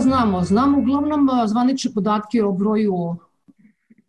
znamo? 0.00 0.44
Znamo 0.44 0.78
uglavnom 0.78 1.28
zvanične 1.46 1.92
podatke 1.94 2.44
o 2.44 2.52
broju 2.52 3.16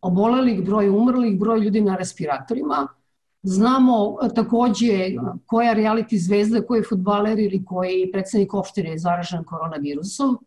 obolelih, 0.01 0.65
broju 0.65 0.97
umrlih, 0.97 1.39
broju 1.39 1.63
ljudi 1.63 1.81
na 1.81 1.95
respiratorima. 1.95 2.87
Znamo 3.43 4.17
takođe 4.36 5.15
koja 5.45 5.75
reality 5.75 6.17
zvezda, 6.17 6.61
koji 6.61 6.83
futbaler 6.83 7.39
ili 7.39 7.65
koji 7.65 8.11
predsednik 8.11 8.54
opštine 8.54 8.89
je 8.89 9.00
zaražen 9.00 9.43
koronavirusom. 9.43 10.37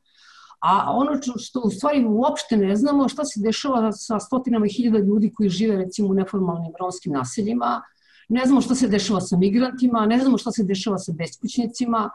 A 0.61 0.93
ono 0.93 1.11
što 1.39 1.61
u 1.65 1.71
stvari 1.71 2.05
uopšte 2.05 2.57
ne 2.57 2.77
znamo 2.77 3.09
šta 3.09 3.25
se 3.25 3.41
dešava 3.41 3.93
sa 3.93 4.21
stotinama 4.21 4.67
hiljada 4.67 4.99
ljudi 4.99 5.33
koji 5.35 5.49
žive 5.49 5.77
recimo 5.77 6.09
u 6.09 6.15
neformalnim 6.15 6.73
romskim 6.81 7.13
naseljima, 7.13 7.83
ne 8.29 8.45
znamo 8.45 8.61
šta 8.61 8.75
se 8.75 8.89
dešava 8.89 9.21
sa 9.21 9.37
migrantima, 9.37 10.07
ne 10.07 10.19
znamo 10.19 10.39
šta 10.39 10.53
se 10.53 10.65
dešava 10.65 10.99
sa 10.99 11.13
beskućnicima. 11.13 12.11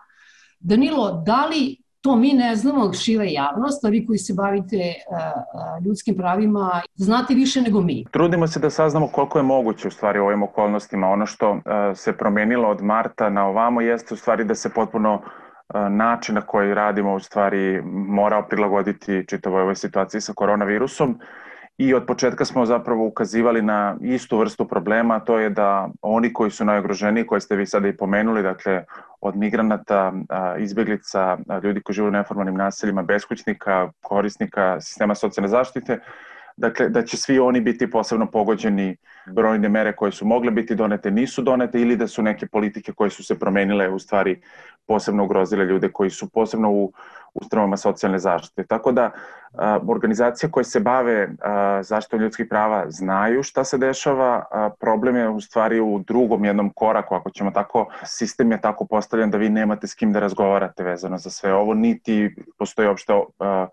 Danilo, 0.60 1.24
da 1.26 1.46
li 1.46 1.78
to 2.08 2.16
mi 2.16 2.34
ne 2.34 2.56
znamo, 2.56 2.94
šira 2.94 3.24
javnost, 3.24 3.86
a 3.86 3.90
vi 3.90 4.06
koji 4.06 4.18
se 4.18 4.34
bavite 4.34 4.78
uh, 4.78 5.86
ljudskim 5.86 6.16
pravima, 6.16 6.82
znate 6.96 7.34
više 7.34 7.62
nego 7.62 7.82
mi. 7.82 8.06
Trudimo 8.12 8.48
se 8.48 8.60
da 8.60 8.70
saznamo 8.70 9.08
koliko 9.08 9.40
je 9.40 9.44
moguće 9.44 9.88
u 9.88 9.92
stvari 9.92 10.20
u 10.20 10.26
ovim 10.26 10.44
okolnostima. 10.44 11.08
Ono 11.08 11.26
što 11.26 11.52
uh, 11.52 11.60
se 11.96 12.18
promenilo 12.18 12.70
od 12.70 12.84
marta 12.84 13.30
na 13.30 13.48
ovamo 13.48 13.82
jeste 13.82 14.14
u 14.14 14.18
stvari 14.18 14.44
da 14.44 14.56
se 14.56 14.70
potpuno 14.70 15.22
način 15.90 16.36
na 16.36 16.42
koji 16.42 16.74
radimo 16.74 17.16
u 17.16 17.20
stvari 17.20 17.82
morao 18.08 18.48
prilagoditi 18.50 19.26
čitavoj 19.28 19.62
ovoj 19.62 19.76
situaciji 19.76 20.22
sa 20.22 20.34
koronavirusom 20.34 21.20
i 21.78 21.94
od 21.94 22.06
početka 22.06 22.46
smo 22.46 22.66
zapravo 22.66 23.06
ukazivali 23.06 23.62
na 23.62 23.98
istu 24.02 24.38
vrstu 24.38 24.68
problema, 24.68 25.20
to 25.20 25.40
je 25.40 25.50
da 25.50 25.90
oni 26.02 26.34
koji 26.34 26.52
su 26.52 26.66
najogroženiji, 26.66 27.28
koje 27.28 27.42
ste 27.42 27.56
vi 27.56 27.66
sada 27.66 27.88
i 27.88 27.98
pomenuli, 27.98 28.44
dakle 28.44 28.84
od 29.22 29.36
migranata, 29.36 30.14
izbeglica, 30.60 31.38
ljudi 31.64 31.82
koji 31.82 31.94
žive 31.94 32.08
u 32.08 32.12
neformalnim 32.12 32.56
naseljima, 32.56 33.04
beskućnika, 33.04 33.92
korisnika 34.02 34.82
sistema 34.82 35.16
socijalne 35.16 35.48
zaštite, 35.48 36.00
dakle 36.58 36.90
da 36.90 37.02
će 37.02 37.18
svi 37.18 37.40
oni 37.40 37.62
biti 37.62 37.92
posebno 37.92 38.32
pogođeni 38.32 38.98
brojne 39.26 39.70
mere 39.70 39.96
koje 39.96 40.12
su 40.12 40.26
mogle 40.26 40.52
biti 40.52 40.76
donete 40.76 41.12
nisu 41.12 41.42
donete 41.42 41.82
ili 41.82 41.96
da 41.96 42.08
su 42.08 42.22
neke 42.22 42.48
politike 42.48 42.94
koje 42.94 43.10
su 43.10 43.24
se 43.24 43.40
promenile 43.40 43.90
u 43.90 44.00
stvari 44.00 44.42
posebno 44.88 45.24
ugrozile 45.24 45.66
ljude 45.66 45.90
koji 45.92 46.10
su 46.10 46.30
posebno 46.30 46.72
u 46.72 46.94
ustanovama 47.34 47.78
socijalne 47.78 48.20
zaštite. 48.20 48.64
Tako 48.64 48.92
da 48.92 49.12
a, 49.54 49.80
organizacije 49.88 50.52
koje 50.52 50.64
se 50.64 50.80
bave 50.80 51.30
a, 51.42 51.84
zaštitom 51.84 52.20
ljudskih 52.20 52.46
prava 52.50 52.86
znaju 52.90 53.44
šta 53.44 53.64
se 53.64 53.78
dešava, 53.78 54.46
a, 54.52 54.70
problem 54.80 55.16
je 55.16 55.30
u 55.30 55.42
stvari 55.42 55.80
u 55.80 56.00
drugom 56.08 56.46
jednom 56.46 56.70
koraku, 56.70 57.16
ako 57.16 57.30
ćemo 57.30 57.52
tako, 57.52 57.86
sistem 58.06 58.52
je 58.52 58.62
tako 58.62 58.86
postavljen 58.86 59.32
da 59.32 59.38
vi 59.38 59.50
nemate 59.50 59.88
s 59.88 59.96
kim 59.96 60.14
da 60.14 60.20
razgovarate 60.20 60.84
vezano 60.84 61.18
za 61.18 61.30
sve 61.30 61.54
ovo, 61.54 61.74
niti 61.74 62.36
postoji 62.58 62.88
uopšte 62.88 63.14
a, 63.40 63.68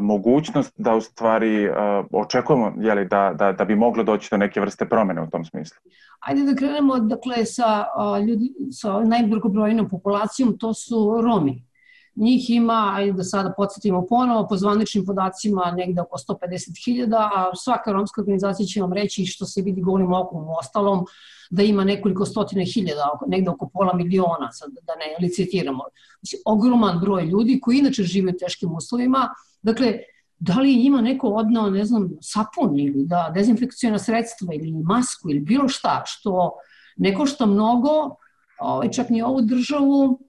mogućnost 0.00 0.72
da 0.76 0.94
u 0.94 1.00
stvari 1.00 1.68
uh, 1.68 1.74
očekujemo 2.12 2.72
jeli, 2.78 3.08
da, 3.08 3.34
da, 3.38 3.52
da 3.52 3.64
bi 3.64 3.76
moglo 3.76 4.04
doći 4.04 4.28
do 4.30 4.36
neke 4.36 4.60
vrste 4.60 4.88
promene 4.88 5.22
u 5.22 5.30
tom 5.30 5.44
smislu? 5.44 5.76
Ajde 6.20 6.42
da 6.42 6.54
krenemo 6.54 6.98
dakle, 6.98 7.44
sa, 7.44 7.84
uh, 7.98 8.26
ljudi, 8.26 8.52
sa 8.72 9.00
najbrgobrojnom 9.00 9.88
populacijom, 9.88 10.58
to 10.58 10.74
su 10.74 11.20
Romi. 11.22 11.68
Njih 12.16 12.50
ima, 12.50 12.92
ajde 12.96 13.12
da 13.12 13.24
sada 13.24 13.52
podsjetimo 13.56 14.06
ponovo, 14.06 14.46
po 14.48 14.56
zvaničnim 14.56 15.04
podacima 15.06 15.70
negde 15.76 16.00
oko 16.00 16.18
150.000, 16.18 17.14
a 17.16 17.50
svaka 17.56 17.92
romska 17.92 18.20
organizacija 18.20 18.66
će 18.66 18.80
vam 18.80 18.92
reći 18.92 19.26
što 19.26 19.46
se 19.46 19.62
vidi 19.62 19.80
golim 19.80 20.12
okom 20.12 20.44
u 20.44 20.54
ostalom, 20.60 21.06
da 21.50 21.62
ima 21.62 21.84
nekoliko 21.84 22.24
stotine 22.24 22.64
hiljada, 22.64 23.18
negde 23.26 23.50
oko 23.50 23.68
pola 23.68 23.94
miliona, 23.94 24.52
sad 24.52 24.70
da 24.70 24.94
ne 24.94 25.26
licitiramo. 25.26 25.84
Znači, 26.20 26.42
ogroman 26.44 27.00
broj 27.00 27.24
ljudi 27.24 27.60
koji 27.62 27.78
inače 27.78 28.02
žive 28.02 28.32
u 28.32 28.38
teškim 28.38 28.74
uslovima, 28.74 29.28
Dakle, 29.68 29.98
da 30.38 30.60
li 30.60 30.72
ima 30.72 31.00
neko 31.00 31.28
odnao, 31.28 31.70
ne 31.70 31.84
znam, 31.84 32.08
sapun 32.22 32.78
ili 32.78 33.04
da 33.06 33.30
dezinfekcijona 33.34 33.98
sredstva 33.98 34.54
ili 34.54 34.72
masku 34.72 35.30
ili 35.30 35.40
bilo 35.40 35.68
šta 35.68 36.02
što 36.06 36.52
ne 36.96 37.14
košta 37.14 37.46
mnogo, 37.46 38.16
ovaj, 38.60 38.90
čak 38.90 39.10
ni 39.10 39.22
ovu 39.22 39.42
državu, 39.42 40.20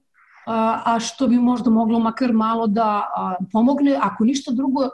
a, 0.48 0.98
što 1.00 1.28
bi 1.28 1.38
možda 1.38 1.70
moglo 1.70 2.00
makar 2.00 2.34
malo 2.34 2.68
da 2.68 3.06
pomogne, 3.52 4.00
ako 4.02 4.26
ništa 4.26 4.52
drugo, 4.52 4.90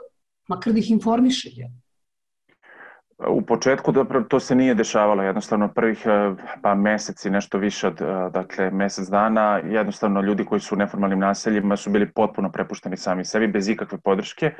makar 0.48 0.72
da 0.72 0.78
ih 0.78 0.90
informiše. 0.90 1.50
Ja. 1.52 1.68
U 3.18 3.42
početku 3.42 3.92
to 4.28 4.40
se 4.40 4.54
nije 4.54 4.74
dešavalo, 4.74 5.22
jednostavno 5.22 5.68
prvih 5.68 6.06
e, 6.06 6.34
pa 6.62 6.74
meseci, 6.74 7.30
nešto 7.30 7.58
više 7.58 7.86
od 7.86 8.00
e, 8.00 8.04
dakle, 8.32 8.70
mesec 8.70 9.08
dana, 9.08 9.60
jednostavno 9.64 10.20
ljudi 10.20 10.44
koji 10.44 10.60
su 10.60 10.74
u 10.74 10.78
neformalnim 10.78 11.18
naseljima 11.18 11.76
su 11.76 11.90
bili 11.90 12.12
potpuno 12.12 12.52
prepušteni 12.52 12.96
sami 12.96 13.24
sebi, 13.24 13.48
bez 13.48 13.68
ikakve 13.68 13.98
podrške 14.04 14.52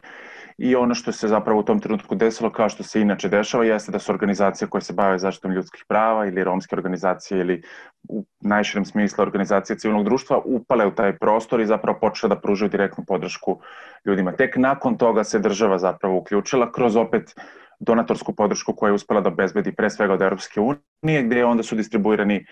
i 0.59 0.77
ono 0.77 0.94
što 0.94 1.12
se 1.12 1.28
zapravo 1.28 1.61
u 1.61 1.62
tom 1.62 1.81
trenutku 1.81 2.15
desilo, 2.15 2.50
kao 2.53 2.69
što 2.69 2.83
se 2.83 3.00
inače 3.00 3.28
dešava, 3.28 3.65
jeste 3.65 3.93
da 3.93 3.99
su 3.99 4.12
organizacije 4.12 4.69
koje 4.69 4.83
se 4.83 4.93
bave 4.93 5.19
zaštitom 5.19 5.53
ljudskih 5.53 5.84
prava 5.88 6.27
ili 6.27 6.44
romske 6.44 6.77
organizacije 6.77 7.41
ili 7.41 7.62
u 8.09 8.25
najširem 8.41 8.84
smislu 8.84 9.23
organizacije 9.23 9.78
civilnog 9.78 10.05
društva 10.05 10.41
upale 10.44 10.87
u 10.87 10.94
taj 10.94 11.19
prostor 11.19 11.61
i 11.61 11.67
zapravo 11.67 11.99
počela 12.00 12.34
da 12.34 12.41
pružaju 12.41 12.69
direktnu 12.71 13.05
podršku 13.06 13.61
ljudima. 14.05 14.33
Tek 14.33 14.56
nakon 14.56 14.97
toga 14.99 15.25
se 15.25 15.38
država 15.38 15.78
zapravo 15.78 16.17
uključila 16.17 16.73
kroz 16.73 16.97
opet 16.97 17.34
donatorsku 17.78 18.34
podršku 18.34 18.72
koja 18.72 18.91
je 18.91 18.94
uspela 18.94 19.20
da 19.20 19.28
obezbedi 19.28 19.72
pre 19.72 19.91
svega 19.91 20.14
od 20.14 20.22
Europske 20.22 20.60
unije, 20.60 21.22
gde 21.22 21.44
onda 21.44 21.62
su 21.62 21.76
distribuirani 21.76 22.47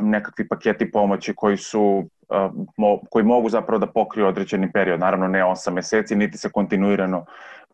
nekakvi 0.00 0.48
paketi 0.48 0.90
pomoći 0.90 1.34
koji 1.36 1.56
su 1.56 2.08
koji 3.10 3.24
mogu 3.24 3.48
zapravo 3.48 3.78
da 3.78 3.86
pokriju 3.86 4.26
određeni 4.26 4.72
period, 4.72 5.00
naravno 5.00 5.28
ne 5.28 5.44
8 5.44 5.70
meseci, 5.70 6.16
niti 6.16 6.38
se 6.38 6.50
kontinuirano 6.50 7.24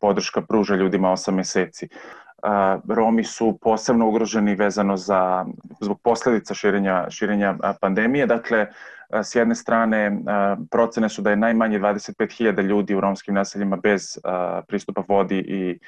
podrška 0.01 0.43
pruža 0.43 0.75
ljudima 0.75 1.09
8 1.09 1.31
meseci. 1.31 1.89
Romi 2.89 3.25
su 3.25 3.59
posebno 3.63 4.09
ugroženi 4.09 4.55
vezano 4.55 4.97
za 4.97 5.45
zbog 5.81 6.01
posledica 6.03 6.55
širenja 6.55 7.07
širenja 7.11 7.55
pandemije. 7.81 8.27
Dakle, 8.27 8.67
s 9.23 9.35
jedne 9.35 9.55
strane 9.55 10.19
procene 10.71 11.09
su 11.09 11.23
da 11.23 11.31
je 11.31 11.37
najmanje 11.37 11.79
25.000 11.79 12.63
ljudi 12.63 12.95
u 12.95 13.01
romskim 13.01 13.35
naseljima 13.35 13.77
bez 13.77 14.19
pristupa 14.69 15.03
vodi 15.09 15.39
i 15.39 15.79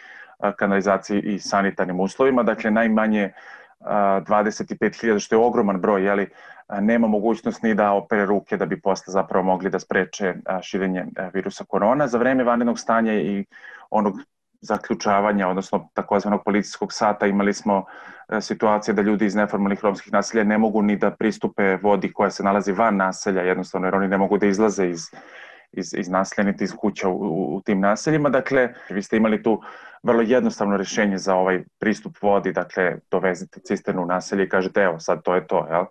kanalizaciji 0.57 1.21
i 1.21 1.39
sanitarnim 1.39 2.01
uslovima, 2.01 2.43
dakle 2.43 2.71
najmanje 2.71 3.33
25.000, 3.81 5.19
što 5.19 5.35
je 5.35 5.39
ogroman 5.39 5.81
broj, 5.81 6.05
jeli, 6.05 6.29
nema 6.81 7.07
mogućnost 7.07 7.63
ni 7.63 7.75
da 7.75 7.93
opere 7.93 8.27
ruke 8.27 8.57
da 8.57 8.67
bi 8.67 8.81
posle 8.81 9.13
zapravo 9.13 9.45
mogli 9.45 9.71
da 9.71 9.79
spreče 9.79 10.35
širenje 10.63 11.07
virusa 11.35 11.65
korona. 11.65 12.07
Za 12.07 12.19
vreme 12.19 12.45
vanrednog 12.45 12.79
stanja 12.79 13.15
i 13.15 13.45
onog 13.91 14.15
zaključavanja, 14.61 15.49
odnosno 15.49 15.89
takozvanog 15.95 16.45
policijskog 16.45 16.93
sata, 16.93 17.27
imali 17.27 17.55
smo 17.55 17.85
situacije 18.41 18.95
da 18.95 19.03
ljudi 19.03 19.27
iz 19.27 19.35
neformalnih 19.35 19.85
romskih 19.85 20.13
naselja 20.13 20.45
ne 20.45 20.59
mogu 20.59 20.83
ni 20.83 20.97
da 20.97 21.11
pristupe 21.11 21.77
vodi 21.77 22.13
koja 22.13 22.31
se 22.31 22.43
nalazi 22.43 22.73
van 22.73 22.97
naselja, 22.97 23.43
jednostavno 23.43 23.87
jer 23.87 23.95
oni 23.95 24.09
ne 24.09 24.19
mogu 24.19 24.39
da 24.39 24.47
izlaze 24.47 24.89
iz, 24.89 25.11
iz, 25.73 25.95
iz 25.95 26.09
naselja 26.09 26.47
niti 26.47 26.65
iz 26.65 26.75
kuća 26.77 27.09
u, 27.09 27.13
u, 27.13 27.57
u 27.57 27.61
tim 27.61 27.81
naseljima. 27.81 28.29
Dakle, 28.29 28.69
vi 28.91 29.03
ste 29.03 29.17
imali 29.17 29.43
tu 29.43 29.63
vrlo 30.03 30.23
jednostavno 30.23 30.77
rešenje 30.77 31.19
za 31.19 31.35
ovaj 31.35 31.65
pristup 31.79 32.17
vodi, 32.23 32.53
dakle, 32.53 32.97
dovezite 33.11 33.61
cisternu 33.61 34.03
u 34.03 34.07
naselje 34.07 34.45
i 34.45 34.49
kažete, 34.49 34.81
evo, 34.81 35.01
sad 35.01 35.23
to 35.23 35.35
je 35.35 35.47
to, 35.47 35.67
jel? 35.71 35.85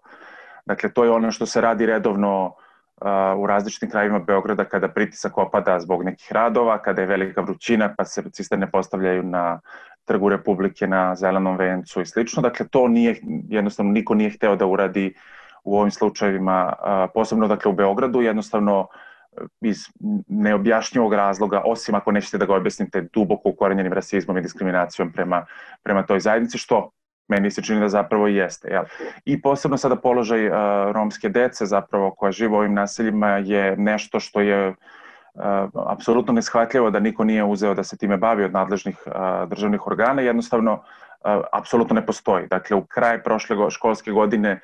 Dakle, 0.65 0.89
to 0.91 1.03
je 1.03 1.11
ono 1.11 1.31
što 1.31 1.45
se 1.45 1.61
radi 1.61 1.85
redovno 1.85 2.45
uh, 2.45 3.07
u 3.38 3.47
različitim 3.47 3.89
krajevima 3.89 4.19
Beograda 4.19 4.65
kada 4.65 4.88
pritisak 4.88 5.38
opada 5.38 5.79
zbog 5.79 6.03
nekih 6.03 6.31
radova, 6.31 6.77
kada 6.81 7.01
je 7.01 7.07
velika 7.07 7.41
vrućina 7.41 7.94
pa 7.97 8.05
se 8.05 8.23
cisterne 8.31 8.71
postavljaju 8.71 9.23
na 9.23 9.59
trgu 10.05 10.29
Republike, 10.29 10.88
na 10.88 11.15
Zelenom 11.15 11.57
vencu 11.57 12.01
i 12.01 12.05
slično. 12.05 12.41
Dakle, 12.41 12.67
to 12.67 12.88
nije, 12.88 13.15
jednostavno 13.50 13.91
niko 13.91 14.13
nije 14.13 14.29
hteo 14.29 14.55
da 14.55 14.65
uradi 14.65 15.13
u 15.63 15.77
ovim 15.79 15.91
slučajevima, 15.91 16.73
uh, 16.73 17.11
posebno 17.13 17.47
dakle 17.47 17.71
u 17.71 17.75
Beogradu, 17.75 18.21
jednostavno 18.21 18.88
iz 19.61 19.77
neobjašnjivog 20.27 21.13
razloga, 21.13 21.61
osim 21.65 21.95
ako 21.95 22.11
nećete 22.11 22.37
da 22.37 22.45
ga 22.45 22.55
objasnite 22.55 23.07
duboko 23.13 23.49
ukorenjenim 23.49 23.93
rasizmom 23.93 24.37
i 24.37 24.41
diskriminacijom 24.41 25.11
prema, 25.11 25.45
prema 25.83 26.05
toj 26.05 26.19
zajednici, 26.19 26.57
što 26.57 26.89
meni 27.27 27.51
se 27.51 27.63
čini 27.63 27.79
da 27.79 27.89
zapravo 27.89 28.27
jeste. 28.27 28.67
Jel? 28.69 28.83
I 29.25 29.41
posebno 29.41 29.77
sada 29.77 29.95
položaj 29.95 30.47
uh, 30.47 30.53
romske 30.91 31.29
dece 31.29 31.65
zapravo 31.65 32.11
koja 32.11 32.31
žive 32.31 32.53
u 32.53 32.57
ovim 32.57 32.73
naseljima 32.73 33.29
je 33.29 33.77
nešto 33.77 34.19
što 34.19 34.41
je 34.41 34.69
uh, 34.69 34.75
apsolutno 35.88 36.33
neshvatljivo 36.33 36.89
da 36.89 36.99
niko 36.99 37.23
nije 37.23 37.43
uzeo 37.43 37.73
da 37.73 37.83
se 37.83 37.97
time 37.97 38.17
bavi 38.17 38.43
od 38.43 38.53
nadležnih 38.53 38.97
uh, 39.05 39.49
državnih 39.49 39.88
organa, 39.88 40.21
jednostavno 40.21 40.73
uh, 40.73 41.31
apsolutno 41.53 41.95
ne 41.95 42.05
postoji. 42.05 42.47
Dakle, 42.47 42.77
u 42.77 42.85
kraj 42.85 43.23
prošle 43.23 43.71
školske 43.71 44.11
godine 44.11 44.59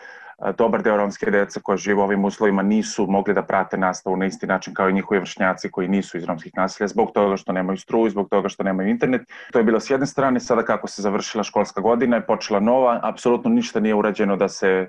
dobar 0.58 0.82
deo 0.82 0.98
romske 0.98 1.32
dece 1.32 1.60
koja 1.64 1.78
žive 1.78 2.00
u 2.00 2.04
ovim 2.04 2.26
uslovima 2.26 2.62
nisu 2.62 3.08
mogli 3.08 3.34
da 3.34 3.44
prate 3.44 3.78
nastavu 3.78 4.18
na 4.18 4.26
isti 4.26 4.48
način 4.48 4.74
kao 4.74 4.90
i 4.90 4.94
njihovi 4.94 5.20
vršnjaci 5.20 5.72
koji 5.72 5.88
nisu 5.88 6.18
iz 6.18 6.24
romskih 6.26 6.52
naselja 6.56 6.88
zbog 6.88 7.12
toga 7.14 7.38
što 7.38 7.54
nemaju 7.54 7.78
struju, 7.78 8.10
zbog 8.10 8.30
toga 8.30 8.50
što 8.50 8.64
nemaju 8.64 8.90
internet. 8.90 9.22
To 9.52 9.60
je 9.60 9.64
bilo 9.64 9.80
s 9.80 9.90
jedne 9.90 10.06
strane, 10.06 10.40
sada 10.40 10.64
kako 10.64 10.88
se 10.88 11.02
završila 11.02 11.44
školska 11.44 11.82
godina 11.82 12.16
je 12.16 12.26
počela 12.26 12.60
nova, 12.60 13.00
apsolutno 13.04 13.50
ništa 13.50 13.80
nije 13.80 13.96
urađeno 13.96 14.36
da 14.36 14.48
se 14.48 14.88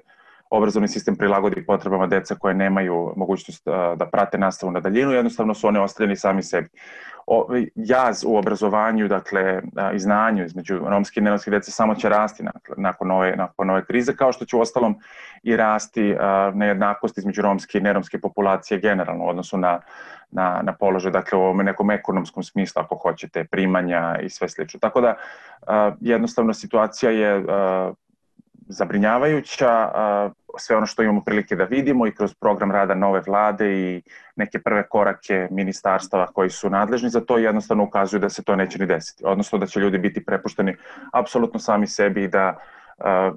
obrazovni 0.51 0.89
sistem 0.89 1.17
prilagodi 1.17 1.67
potrebama 1.67 2.07
deca 2.07 2.35
koje 2.35 2.55
nemaju 2.55 3.13
mogućnost 3.17 3.63
da 3.97 4.09
prate 4.13 4.39
nastavu 4.39 4.73
na 4.73 4.81
daljinu, 4.81 5.13
jednostavno 5.13 5.55
su 5.55 5.69
one 5.69 5.81
ostavljeni 5.81 6.17
sami 6.17 6.43
sebi. 6.43 6.69
O, 7.27 7.47
jaz 7.75 8.25
u 8.27 8.37
obrazovanju, 8.37 9.09
dakle, 9.09 9.63
i 9.95 9.99
znanju 9.99 10.45
između 10.45 10.79
romske 10.79 11.21
i 11.21 11.23
neromske 11.23 11.51
dece 11.51 11.71
samo 11.71 11.95
će 11.95 12.09
rasti 12.09 12.45
nakon 12.77 13.11
ove, 13.11 13.37
nakon 13.37 13.71
ove 13.71 13.85
krize, 13.85 14.17
kao 14.17 14.33
što 14.33 14.45
će 14.45 14.57
u 14.57 14.61
ostalom 14.61 14.97
i 15.43 15.57
rasti 15.57 16.17
nejednakost 16.55 17.19
između 17.19 17.43
romske 17.43 17.79
i 17.79 17.81
neromske 17.81 18.21
populacije 18.21 18.81
generalno 18.81 19.25
u 19.25 19.29
odnosu 19.29 19.59
na, 19.59 19.81
na, 20.31 20.61
na 20.63 20.73
položaj, 20.73 21.13
dakle, 21.13 21.39
u 21.39 21.55
nekom 21.55 21.91
ekonomskom 21.91 22.43
smislu, 22.43 22.83
ako 22.83 22.97
hoćete, 22.97 23.45
primanja 23.45 24.19
i 24.23 24.29
sve 24.29 24.49
slično. 24.49 24.81
Tako 24.81 25.01
da, 25.01 25.15
jednostavno, 26.01 26.55
situacija 26.55 27.11
je 27.11 27.45
zabrinjavajuća, 28.69 29.89
sve 30.59 30.77
ono 30.77 30.87
što 30.87 31.03
imamo 31.03 31.25
prilike 31.25 31.57
da 31.57 31.65
vidimo 31.65 32.07
i 32.07 32.15
kroz 32.15 32.35
program 32.35 32.71
rada 32.71 32.95
nove 32.95 33.23
vlade 33.27 33.81
i 33.81 34.03
neke 34.37 34.59
prve 34.59 34.89
korake 34.89 35.49
ministarstava 35.51 36.27
koji 36.27 36.51
su 36.51 36.71
nadležni 36.71 37.11
za 37.11 37.21
to 37.21 37.39
jednostavno 37.39 37.85
ukazuju 37.85 38.21
da 38.21 38.29
se 38.29 38.43
to 38.43 38.57
neće 38.57 38.79
ni 38.79 38.87
desiti, 38.87 39.25
odnosno 39.27 39.59
da 39.59 39.67
će 39.67 39.81
ljudi 39.81 39.99
biti 39.99 40.25
prepušteni 40.25 40.77
apsolutno 41.13 41.61
sami 41.61 41.87
sebi 41.87 42.25
i 42.25 42.29
da 42.29 42.57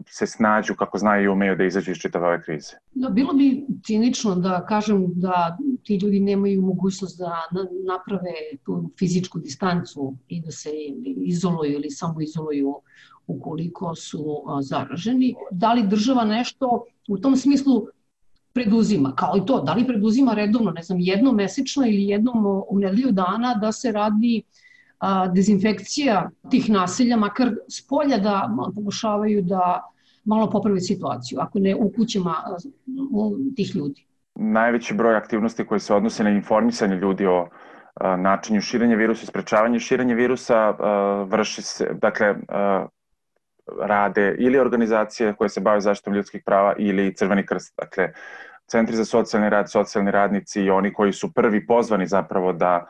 se 0.07 0.27
snađu 0.27 0.75
kako 0.75 0.97
znaju 0.97 1.23
i 1.23 1.27
umeju 1.27 1.55
da 1.55 1.63
izađu 1.63 1.91
iz 1.91 1.97
čitave 1.97 2.27
ove 2.27 2.41
krize. 2.41 2.73
Da, 2.93 3.09
bilo 3.09 3.33
bi 3.33 3.65
cinično 3.83 4.35
da 4.35 4.65
kažem 4.65 5.05
da 5.15 5.57
ti 5.83 5.99
ljudi 6.03 6.19
nemaju 6.19 6.61
mogućnost 6.61 7.19
da 7.19 7.47
naprave 7.87 8.33
tu 8.63 8.91
fizičku 8.99 9.39
distancu 9.39 10.13
i 10.27 10.41
da 10.41 10.51
se 10.51 10.69
izoluju 11.25 11.71
ili 11.71 11.89
samo 11.89 12.21
izoluju 12.21 12.75
ukoliko 13.27 13.95
su 13.95 14.43
zaraženi. 14.61 15.35
Da 15.51 15.73
li 15.73 15.87
država 15.87 16.25
nešto 16.25 16.83
u 17.07 17.17
tom 17.17 17.35
smislu 17.35 17.87
preduzima, 18.53 19.13
kao 19.15 19.37
i 19.37 19.45
to, 19.45 19.61
da 19.61 19.73
li 19.73 19.87
preduzima 19.87 20.33
redovno, 20.33 20.71
ne 20.71 20.81
znam, 20.81 20.99
jednom 20.99 21.35
mesečno 21.35 21.85
ili 21.85 22.03
jednom 22.03 22.45
u 22.69 22.79
nedelju 22.79 23.11
dana 23.11 23.53
da 23.53 23.71
se 23.71 23.91
radi 23.91 24.43
a, 24.99 25.27
dezinfekcija 25.27 26.29
tih 26.51 26.69
naselja, 26.69 27.17
makar 27.17 27.51
s 27.67 27.87
polja 27.87 28.17
da 28.17 28.49
pokušavaju 28.75 29.41
da 29.41 29.91
malo 30.25 30.49
popravi 30.49 30.81
situaciju, 30.81 31.39
ako 31.41 31.59
ne 31.59 31.75
u 31.75 31.91
kućama 31.97 32.35
tih 33.55 33.75
ljudi. 33.75 34.05
Najveći 34.35 34.93
broj 34.93 35.15
aktivnosti 35.15 35.65
koji 35.65 35.79
se 35.79 35.93
odnose 35.93 36.23
na 36.23 36.29
informisanje 36.29 36.95
ljudi 36.95 37.25
o 37.25 37.47
načinju 38.17 38.61
širenja 38.61 38.95
virusa 38.95 39.25
sprečavanje 39.25 39.79
širenja 39.79 40.15
virusa 40.15 40.71
vrši 41.25 41.61
se, 41.61 41.89
dakle, 42.01 42.35
rade 43.81 44.35
ili 44.39 44.59
organizacije 44.59 45.33
koje 45.33 45.49
se 45.49 45.61
bave 45.61 45.81
zaštitom 45.81 46.13
ljudskih 46.13 46.43
prava 46.45 46.73
ili 46.77 47.15
Crveni 47.15 47.45
krst. 47.45 47.73
Dakle, 47.77 48.13
centri 48.67 48.95
za 48.95 49.05
socijalni 49.05 49.49
rad, 49.49 49.71
socijalni 49.71 50.11
radnici 50.11 50.61
i 50.61 50.69
oni 50.69 50.93
koji 50.93 51.13
su 51.13 51.33
prvi 51.33 51.67
pozvani 51.67 52.07
zapravo 52.07 52.53
da 52.53 52.85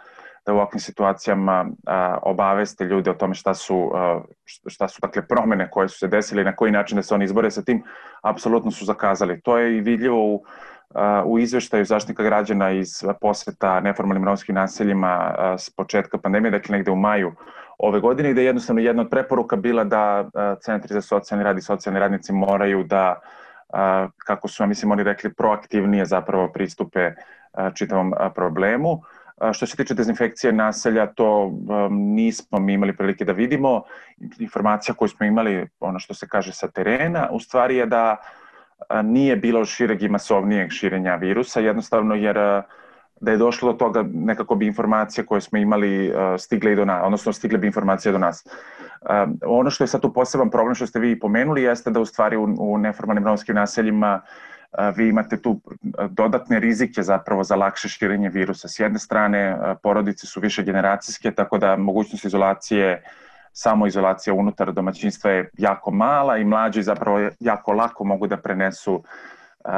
da 0.45 0.53
u 0.53 0.55
ovakvim 0.55 0.79
situacijama 0.79 1.65
a, 1.85 2.17
obaveste 2.21 2.85
ljude 2.85 3.11
o 3.11 3.13
tome 3.13 3.35
šta 3.35 3.53
su, 3.53 3.91
a, 3.95 4.21
šta 4.67 4.87
su 4.87 4.99
dakle, 5.01 5.27
promene 5.27 5.69
koje 5.69 5.89
su 5.89 5.99
se 5.99 6.07
desile 6.07 6.41
i 6.41 6.45
na 6.45 6.55
koji 6.55 6.71
način 6.71 6.95
da 6.95 7.01
se 7.01 7.13
oni 7.13 7.25
izbore 7.25 7.51
sa 7.51 7.61
tim, 7.61 7.83
apsolutno 8.21 8.71
su 8.71 8.85
zakazali. 8.85 9.41
To 9.41 9.57
je 9.57 9.77
i 9.77 9.81
vidljivo 9.81 10.33
u, 10.33 10.43
a, 10.93 11.23
u 11.25 11.39
izveštaju 11.39 11.85
zaštnika 11.85 12.23
građana 12.23 12.71
iz 12.71 13.03
posveta 13.21 13.79
neformalnim 13.79 14.25
romskim 14.25 14.55
naseljima 14.55 15.35
a, 15.37 15.55
s 15.57 15.69
početka 15.69 16.17
pandemije, 16.17 16.51
dakle 16.51 16.77
negde 16.77 16.91
u 16.91 16.95
maju 16.95 17.33
ove 17.77 17.99
godine, 17.99 18.31
gde 18.31 18.41
je 18.41 18.45
jednostavno 18.45 18.81
jedna 18.81 19.01
od 19.01 19.09
preporuka 19.09 19.55
bila 19.55 19.83
da 19.83 20.29
centri 20.61 20.93
za 20.93 21.01
socijalni 21.01 21.43
rad 21.43 21.57
i 21.57 21.61
socijalni 21.61 21.99
radnici 21.99 22.33
moraju 22.33 22.83
da, 22.83 23.19
kako 24.17 24.47
su, 24.47 24.65
mislim, 24.65 24.91
oni 24.91 25.03
rekli, 25.03 25.33
proaktivnije 25.33 26.05
zapravo 26.05 26.51
pristupe 26.51 27.11
čitavom 27.73 28.13
problemu. 28.35 29.01
Što 29.53 29.65
se 29.65 29.77
tiče 29.77 29.93
dezinfekcije 29.93 30.53
naselja, 30.53 31.05
to 31.05 31.51
nismo 31.91 32.59
mi 32.59 32.73
imali 32.73 32.95
prilike 32.95 33.25
da 33.25 33.31
vidimo. 33.31 33.83
Informacija 34.39 34.95
koju 34.95 35.09
smo 35.09 35.25
imali, 35.25 35.67
ono 35.79 35.99
što 35.99 36.13
se 36.13 36.27
kaže 36.27 36.53
sa 36.53 36.67
terena, 36.67 37.29
u 37.31 37.39
stvari 37.39 37.75
je 37.75 37.85
da 37.85 38.17
nije 39.03 39.35
bilo 39.35 39.65
šireg 39.65 40.03
i 40.03 40.09
masovnijeg 40.09 40.71
širenja 40.71 41.15
virusa, 41.15 41.59
jednostavno 41.59 42.15
jer 42.15 42.37
da 43.21 43.31
je 43.31 43.37
došlo 43.37 43.71
do 43.71 43.77
toga 43.77 44.05
nekako 44.13 44.55
bi 44.55 44.67
informacije 44.67 45.25
koje 45.25 45.41
smo 45.41 45.57
imali 45.57 46.09
uh, 46.09 46.15
stigle 46.37 46.71
i 46.71 46.75
do 46.75 46.85
nas, 46.85 47.03
odnosno 47.05 47.33
stigle 47.33 47.57
bi 47.57 47.67
informacije 47.67 48.11
do 48.11 48.17
nas. 48.17 48.45
Uh, 48.45 49.09
ono 49.45 49.69
što 49.69 49.83
je 49.83 49.87
sad 49.87 50.01
tu 50.01 50.13
poseban 50.13 50.49
problem 50.49 50.75
što 50.75 50.87
ste 50.87 50.99
vi 50.99 51.19
pomenuli 51.19 51.63
jeste 51.63 51.91
da 51.91 51.99
u 51.99 52.05
stvari 52.05 52.37
u, 52.37 52.77
neformalnim 52.77 53.25
romskim 53.25 53.55
naseljima 53.55 54.21
uh, 54.21 54.97
vi 54.97 55.09
imate 55.09 55.41
tu 55.41 55.61
dodatne 56.09 56.59
rizike 56.59 57.03
zapravo 57.03 57.43
za 57.43 57.55
lakše 57.55 57.89
širenje 57.89 58.29
virusa. 58.29 58.67
S 58.67 58.79
jedne 58.79 58.99
strane 58.99 59.57
porodice 59.83 60.27
su 60.27 60.39
više 60.39 60.63
generacijske, 60.63 61.31
tako 61.31 61.57
da 61.57 61.77
mogućnost 61.77 62.25
izolacije 62.25 63.03
samo 63.53 63.87
izolacija 63.87 64.33
unutar 64.33 64.73
domaćinstva 64.73 65.31
je 65.31 65.49
jako 65.57 65.91
mala 65.91 66.37
i 66.37 66.45
mlađi 66.45 66.83
zapravo 66.83 67.29
jako 67.39 67.73
lako 67.73 68.03
mogu 68.03 68.27
da 68.27 68.37
prenesu 68.37 68.93
uh, 68.93 69.03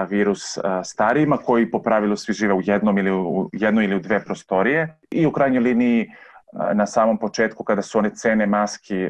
virus 0.09 0.57
starijima 0.83 1.37
koji 1.37 1.71
po 1.71 1.81
pravilu 1.81 2.15
svi 2.15 2.33
žive 2.33 2.53
u 2.53 2.61
jednom 2.63 2.97
ili 2.97 3.11
u 3.11 3.49
jednoj 3.53 3.85
ili 3.85 3.95
u 3.95 3.99
dve 3.99 4.23
prostorije 4.25 4.97
i 5.11 5.25
u 5.25 5.31
krajnjoj 5.31 5.63
liniji 5.63 6.11
na 6.73 6.85
samom 6.85 7.17
početku 7.17 7.63
kada 7.63 7.81
su 7.81 7.99
one 7.99 8.09
cene 8.09 8.45
maski 8.45 9.09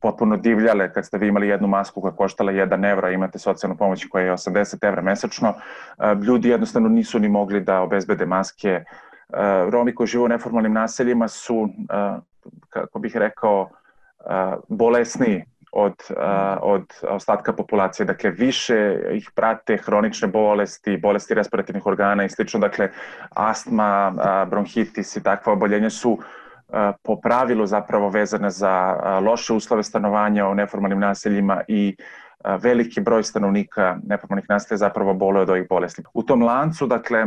potpuno 0.00 0.36
divljale, 0.36 0.92
kad 0.92 1.06
ste 1.06 1.18
vi 1.18 1.28
imali 1.28 1.48
jednu 1.48 1.68
masku 1.68 2.00
koja 2.00 2.12
koštala 2.12 2.52
1 2.52 2.92
evra, 2.92 3.10
imate 3.10 3.38
socijalnu 3.38 3.76
pomoć 3.76 4.04
koja 4.04 4.24
je 4.24 4.32
80 4.32 4.88
evra 4.88 5.02
mesečno, 5.02 5.54
ljudi 6.26 6.48
jednostavno 6.48 6.88
nisu 6.88 7.18
ni 7.18 7.28
mogli 7.28 7.60
da 7.60 7.80
obezbede 7.80 8.26
maske. 8.26 8.84
Romi 9.70 9.94
koji 9.94 10.06
žive 10.06 10.24
u 10.24 10.28
neformalnim 10.28 10.72
naseljima 10.72 11.28
su, 11.28 11.68
kako 12.68 12.98
bih 12.98 13.16
rekao, 13.16 13.68
bolesniji 14.68 15.44
od, 15.72 15.94
od 16.60 16.84
ostatka 17.08 17.52
populacije. 17.52 18.06
Dakle, 18.06 18.30
više 18.30 18.98
ih 19.12 19.30
prate 19.34 19.76
hronične 19.76 20.28
bolesti, 20.28 20.96
bolesti 20.96 21.34
respirativnih 21.34 21.86
organa 21.86 22.24
i 22.24 22.28
slično. 22.28 22.60
Dakle, 22.60 22.88
astma, 23.30 24.12
bronhitis 24.50 25.16
i 25.16 25.22
takva 25.22 25.52
oboljenja 25.52 25.90
su 25.90 26.18
po 27.02 27.20
pravilu 27.20 27.66
zapravo 27.66 28.08
vezane 28.08 28.50
za 28.50 28.96
loše 29.20 29.52
uslove 29.52 29.82
stanovanja 29.82 30.46
u 30.46 30.54
neformalnim 30.54 31.00
naseljima 31.00 31.60
i 31.68 31.96
veliki 32.44 33.00
broj 33.00 33.22
stanovnika 33.22 33.98
neformalnih 34.06 34.46
naselja 34.48 34.78
zapravo 34.78 35.14
boluje 35.14 35.42
od 35.42 35.50
ovih 35.50 35.68
bolesti. 35.68 36.02
U 36.14 36.22
tom 36.22 36.42
lancu, 36.42 36.86
dakle, 36.86 37.24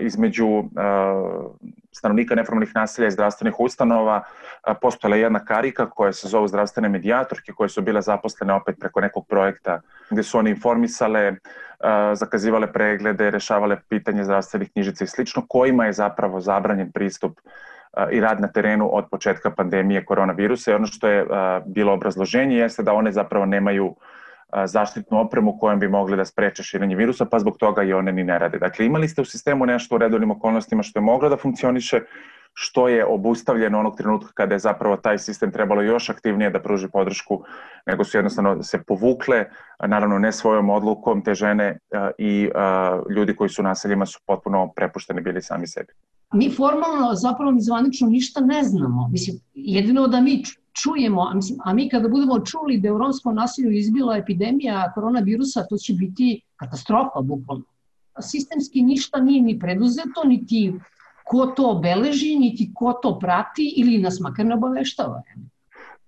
između 0.00 0.64
stanovnika 1.92 2.34
neformalnih 2.34 2.72
naselja 2.74 3.08
i 3.08 3.10
zdravstvenih 3.10 3.60
ustanova 3.60 4.22
postojala 4.80 5.16
jedna 5.16 5.44
karika 5.44 5.90
koja 5.90 6.12
se 6.12 6.28
zove 6.28 6.48
zdravstvene 6.48 6.88
medijatorke 6.88 7.52
koje 7.52 7.68
su 7.68 7.82
bile 7.82 8.02
zaposlene 8.02 8.52
opet 8.52 8.76
preko 8.80 9.00
nekog 9.00 9.26
projekta 9.28 9.80
gde 10.10 10.22
su 10.22 10.38
oni 10.38 10.50
informisale, 10.50 11.36
zakazivale 12.14 12.72
preglede, 12.72 13.30
rešavale 13.30 13.76
pitanje 13.88 14.24
zdravstvenih 14.24 14.72
knjižica 14.72 15.04
i 15.04 15.06
slično, 15.06 15.42
kojima 15.48 15.86
je 15.86 15.92
zapravo 15.92 16.40
zabranjen 16.40 16.92
pristup 16.92 17.40
i 18.12 18.20
rad 18.20 18.40
na 18.40 18.48
terenu 18.48 18.88
od 18.92 19.04
početka 19.10 19.50
pandemije 19.50 20.04
koronavirusa 20.04 20.70
i 20.70 20.74
ono 20.74 20.86
što 20.86 21.08
je 21.08 21.26
bilo 21.66 21.92
obrazloženje 21.92 22.56
jeste 22.56 22.82
da 22.82 22.92
one 22.92 23.12
zapravo 23.12 23.46
nemaju 23.46 23.94
zaštitnu 24.64 25.20
opremu 25.20 25.58
kojom 25.58 25.80
bi 25.80 25.88
mogli 25.88 26.16
da 26.16 26.24
spreče 26.24 26.62
širenje 26.62 26.96
virusa, 26.96 27.24
pa 27.24 27.38
zbog 27.38 27.56
toga 27.58 27.82
i 27.82 27.92
one 27.92 28.12
ni 28.12 28.24
ne 28.24 28.38
rade. 28.38 28.58
Dakle, 28.58 28.86
imali 28.86 29.08
ste 29.08 29.20
u 29.20 29.24
sistemu 29.24 29.66
nešto 29.66 29.94
u 29.94 29.98
redovnim 29.98 30.30
okolnostima 30.30 30.82
što 30.82 30.98
je 30.98 31.02
moglo 31.02 31.28
da 31.28 31.36
funkcioniše, 31.36 32.00
što 32.54 32.88
je 32.88 33.04
obustavljeno 33.04 33.78
onog 33.78 33.96
trenutka 33.96 34.32
kada 34.34 34.54
je 34.54 34.58
zapravo 34.58 34.96
taj 34.96 35.18
sistem 35.18 35.52
trebalo 35.52 35.82
još 35.82 36.10
aktivnije 36.10 36.50
da 36.50 36.62
pruži 36.62 36.88
podršku, 36.92 37.44
nego 37.86 38.04
su 38.04 38.16
jednostavno 38.18 38.62
se 38.62 38.82
povukle, 38.82 39.44
naravno 39.86 40.18
ne 40.18 40.32
svojom 40.32 40.70
odlukom, 40.70 41.24
te 41.24 41.34
žene 41.34 41.78
i 42.18 42.50
ljudi 43.16 43.36
koji 43.36 43.50
su 43.50 43.62
naseljima 43.62 44.06
su 44.06 44.20
potpuno 44.26 44.72
prepušteni 44.76 45.20
bili 45.20 45.42
sami 45.42 45.66
sebi. 45.66 45.92
Mi 46.32 46.50
formalno, 46.50 47.14
zapravo 47.14 47.52
mi 47.52 47.60
zvanično 47.60 48.08
ništa 48.08 48.40
ne 48.40 48.62
znamo. 48.62 49.08
Mislim, 49.08 49.40
jedino 49.54 50.08
da 50.08 50.20
mi 50.20 50.42
čujemo, 50.82 51.22
a, 51.22 51.34
mislim, 51.34 51.58
a 51.64 51.74
mi 51.74 51.88
kada 51.88 52.08
budemo 52.08 52.40
čuli 52.40 52.78
da 52.78 52.88
je 52.88 52.92
u 52.92 52.98
romskom 52.98 53.34
nasilju 53.34 53.70
izbila 53.70 54.16
epidemija 54.16 54.92
koronavirusa, 54.94 55.66
to 55.70 55.76
će 55.76 55.92
biti 55.92 56.40
katastrofa, 56.56 57.20
bukvalno. 57.22 57.64
Sistemski 58.20 58.82
ništa 58.82 59.20
nije 59.20 59.42
ni 59.42 59.58
preduzeto, 59.58 60.24
niti 60.24 60.72
ko 61.24 61.46
to 61.46 61.70
obeleži, 61.70 62.36
niti 62.38 62.70
ko 62.74 62.92
to 63.02 63.18
prati 63.18 63.74
ili 63.76 63.98
nas 63.98 64.20
makar 64.20 64.46
ne 64.46 64.54
obaveštava. 64.54 65.22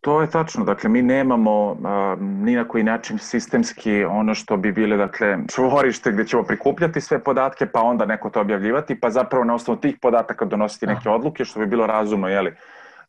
To 0.00 0.21
je 0.21 0.30
tačno, 0.30 0.64
dakle 0.64 0.90
mi 0.90 1.02
nemamo 1.02 1.76
a, 1.85 2.16
ni 2.21 2.54
na 2.54 2.69
koji 2.69 2.85
način 2.85 3.19
sistemski 3.19 4.04
ono 4.04 4.35
što 4.35 4.57
bi 4.57 4.73
bile 4.73 4.97
dakle 4.97 5.38
čvorište 5.54 6.12
gde 6.12 6.26
ćemo 6.26 6.42
prikupljati 6.42 7.00
sve 7.00 7.19
podatke 7.19 7.66
pa 7.66 7.83
onda 7.83 8.07
neko 8.07 8.30
to 8.30 8.40
objavljivati 8.40 9.00
pa 9.00 9.11
zapravo 9.11 9.45
na 9.45 9.54
osnovu 9.54 9.80
tih 9.80 9.97
podataka 10.02 10.45
donositi 10.45 10.87
neke 10.87 11.09
odluke 11.09 11.45
što 11.45 11.61
bi 11.61 11.66
bilo 11.66 11.87
razumno, 11.87 12.28
jeli, 12.28 12.54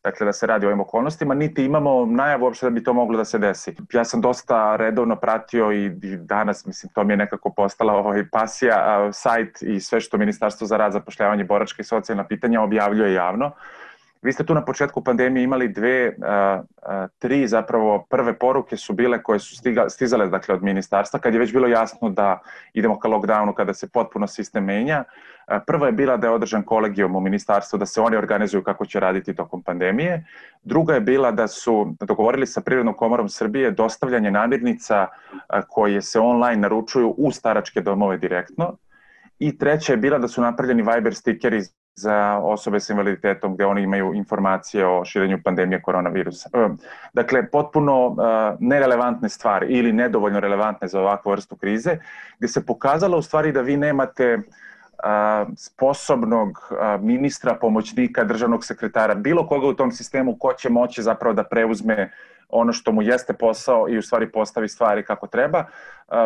dakle 0.04 0.24
da 0.24 0.32
se 0.32 0.46
radi 0.46 0.66
o 0.66 0.68
ovim 0.68 0.80
okolnostima, 0.80 1.34
niti 1.34 1.64
imamo 1.64 2.06
najavu 2.06 2.44
uopšte 2.44 2.66
da 2.66 2.70
bi 2.70 2.84
to 2.84 2.92
moglo 2.92 3.16
da 3.16 3.24
se 3.24 3.38
desi. 3.38 3.74
Ja 3.92 4.04
sam 4.04 4.20
dosta 4.20 4.76
redovno 4.76 5.16
pratio 5.16 5.72
i, 5.72 5.84
i 5.84 6.16
danas, 6.16 6.66
mislim, 6.66 6.92
to 6.94 7.04
mi 7.04 7.12
je 7.12 7.16
nekako 7.16 7.50
postala 7.50 7.92
ovaj 7.92 8.28
pasija, 8.32 8.76
a, 8.76 9.12
sajt 9.12 9.62
i 9.62 9.80
sve 9.80 10.00
što 10.00 10.18
Ministarstvo 10.18 10.66
za 10.66 10.76
rad, 10.76 10.92
zapošljavanje, 10.92 11.44
boračke 11.44 11.80
i 11.80 11.84
socijalna 11.84 12.24
pitanja 12.24 12.60
objavljuje 12.60 13.14
javno. 13.14 13.50
Vi 14.22 14.32
ste 14.32 14.44
tu 14.46 14.54
na 14.54 14.64
početku 14.64 15.04
pandemije 15.04 15.44
imali 15.44 15.68
dve, 15.68 16.16
a, 16.22 16.62
a, 16.82 17.08
tri 17.18 17.46
zapravo 17.46 18.06
prve 18.10 18.38
poruke 18.38 18.76
su 18.76 18.92
bile 18.92 19.22
koje 19.22 19.38
su 19.38 19.56
stiga, 19.56 19.88
stizale 19.88 20.28
dakle, 20.28 20.54
od 20.54 20.62
ministarstva 20.62 21.20
kad 21.20 21.34
je 21.34 21.40
već 21.40 21.52
bilo 21.52 21.68
jasno 21.68 22.10
da 22.10 22.38
idemo 22.74 22.98
ka 22.98 23.08
lockdownu 23.08 23.54
kada 23.54 23.74
se 23.74 23.88
potpuno 23.88 24.26
sistem 24.26 24.64
menja. 24.64 25.04
Prva 25.66 25.86
je 25.86 25.92
bila 25.92 26.16
da 26.16 26.26
je 26.26 26.32
održan 26.32 26.62
kolegijum 26.62 27.16
u 27.16 27.20
ministarstvu 27.20 27.78
da 27.78 27.86
se 27.86 28.00
oni 28.00 28.16
organizuju 28.16 28.62
kako 28.62 28.86
će 28.86 29.00
raditi 29.00 29.34
tokom 29.34 29.62
pandemije. 29.62 30.24
Druga 30.62 30.94
je 30.94 31.00
bila 31.00 31.30
da 31.30 31.48
su 31.48 31.94
dogovorili 32.00 32.46
sa 32.46 32.60
Privrednom 32.60 32.94
komorom 32.94 33.28
Srbije 33.28 33.70
dostavljanje 33.70 34.30
namirnica 34.30 35.06
koje 35.68 36.02
se 36.02 36.20
online 36.20 36.60
naručuju 36.60 37.14
u 37.18 37.32
staračke 37.32 37.80
domove 37.80 38.18
direktno. 38.18 38.76
I 39.38 39.58
treća 39.58 39.92
je 39.92 39.96
bila 39.96 40.18
da 40.18 40.28
su 40.28 40.42
napravljeni 40.42 40.82
Viber 40.82 41.14
stikeri 41.14 41.62
za 41.94 42.38
osobe 42.42 42.80
sa 42.80 42.92
invaliditetom 42.92 43.54
gde 43.54 43.66
oni 43.66 43.82
imaju 43.82 44.14
informacije 44.14 44.86
o 44.86 45.04
širenju 45.04 45.38
pandemije 45.44 45.82
koronavirusa. 45.82 46.50
Dakle, 47.12 47.46
potpuno 47.50 48.16
nerelevantne 48.60 49.28
stvari 49.28 49.66
ili 49.68 49.92
nedovoljno 49.92 50.40
relevantne 50.40 50.88
za 50.88 51.00
ovakvu 51.00 51.30
vrstu 51.30 51.56
krize, 51.56 51.96
gde 52.38 52.48
se 52.48 52.66
pokazalo 52.66 53.18
u 53.18 53.22
stvari 53.22 53.52
da 53.52 53.60
vi 53.60 53.76
nemate 53.76 54.38
sposobnog 55.56 56.72
ministra, 57.00 57.54
pomoćnika, 57.54 58.24
državnog 58.24 58.64
sekretara, 58.64 59.14
bilo 59.14 59.46
koga 59.46 59.66
u 59.66 59.74
tom 59.74 59.92
sistemu 59.92 60.36
ko 60.38 60.52
će 60.52 60.70
moći 60.70 61.02
zapravo 61.02 61.34
da 61.34 61.44
preuzme 61.44 62.10
ono 62.52 62.72
što 62.72 62.92
mu 62.92 63.02
jeste 63.02 63.32
posao 63.32 63.88
i 63.88 63.98
u 63.98 64.02
stvari 64.02 64.30
postavi 64.32 64.68
stvari 64.68 65.04
kako 65.04 65.26
treba. 65.26 65.64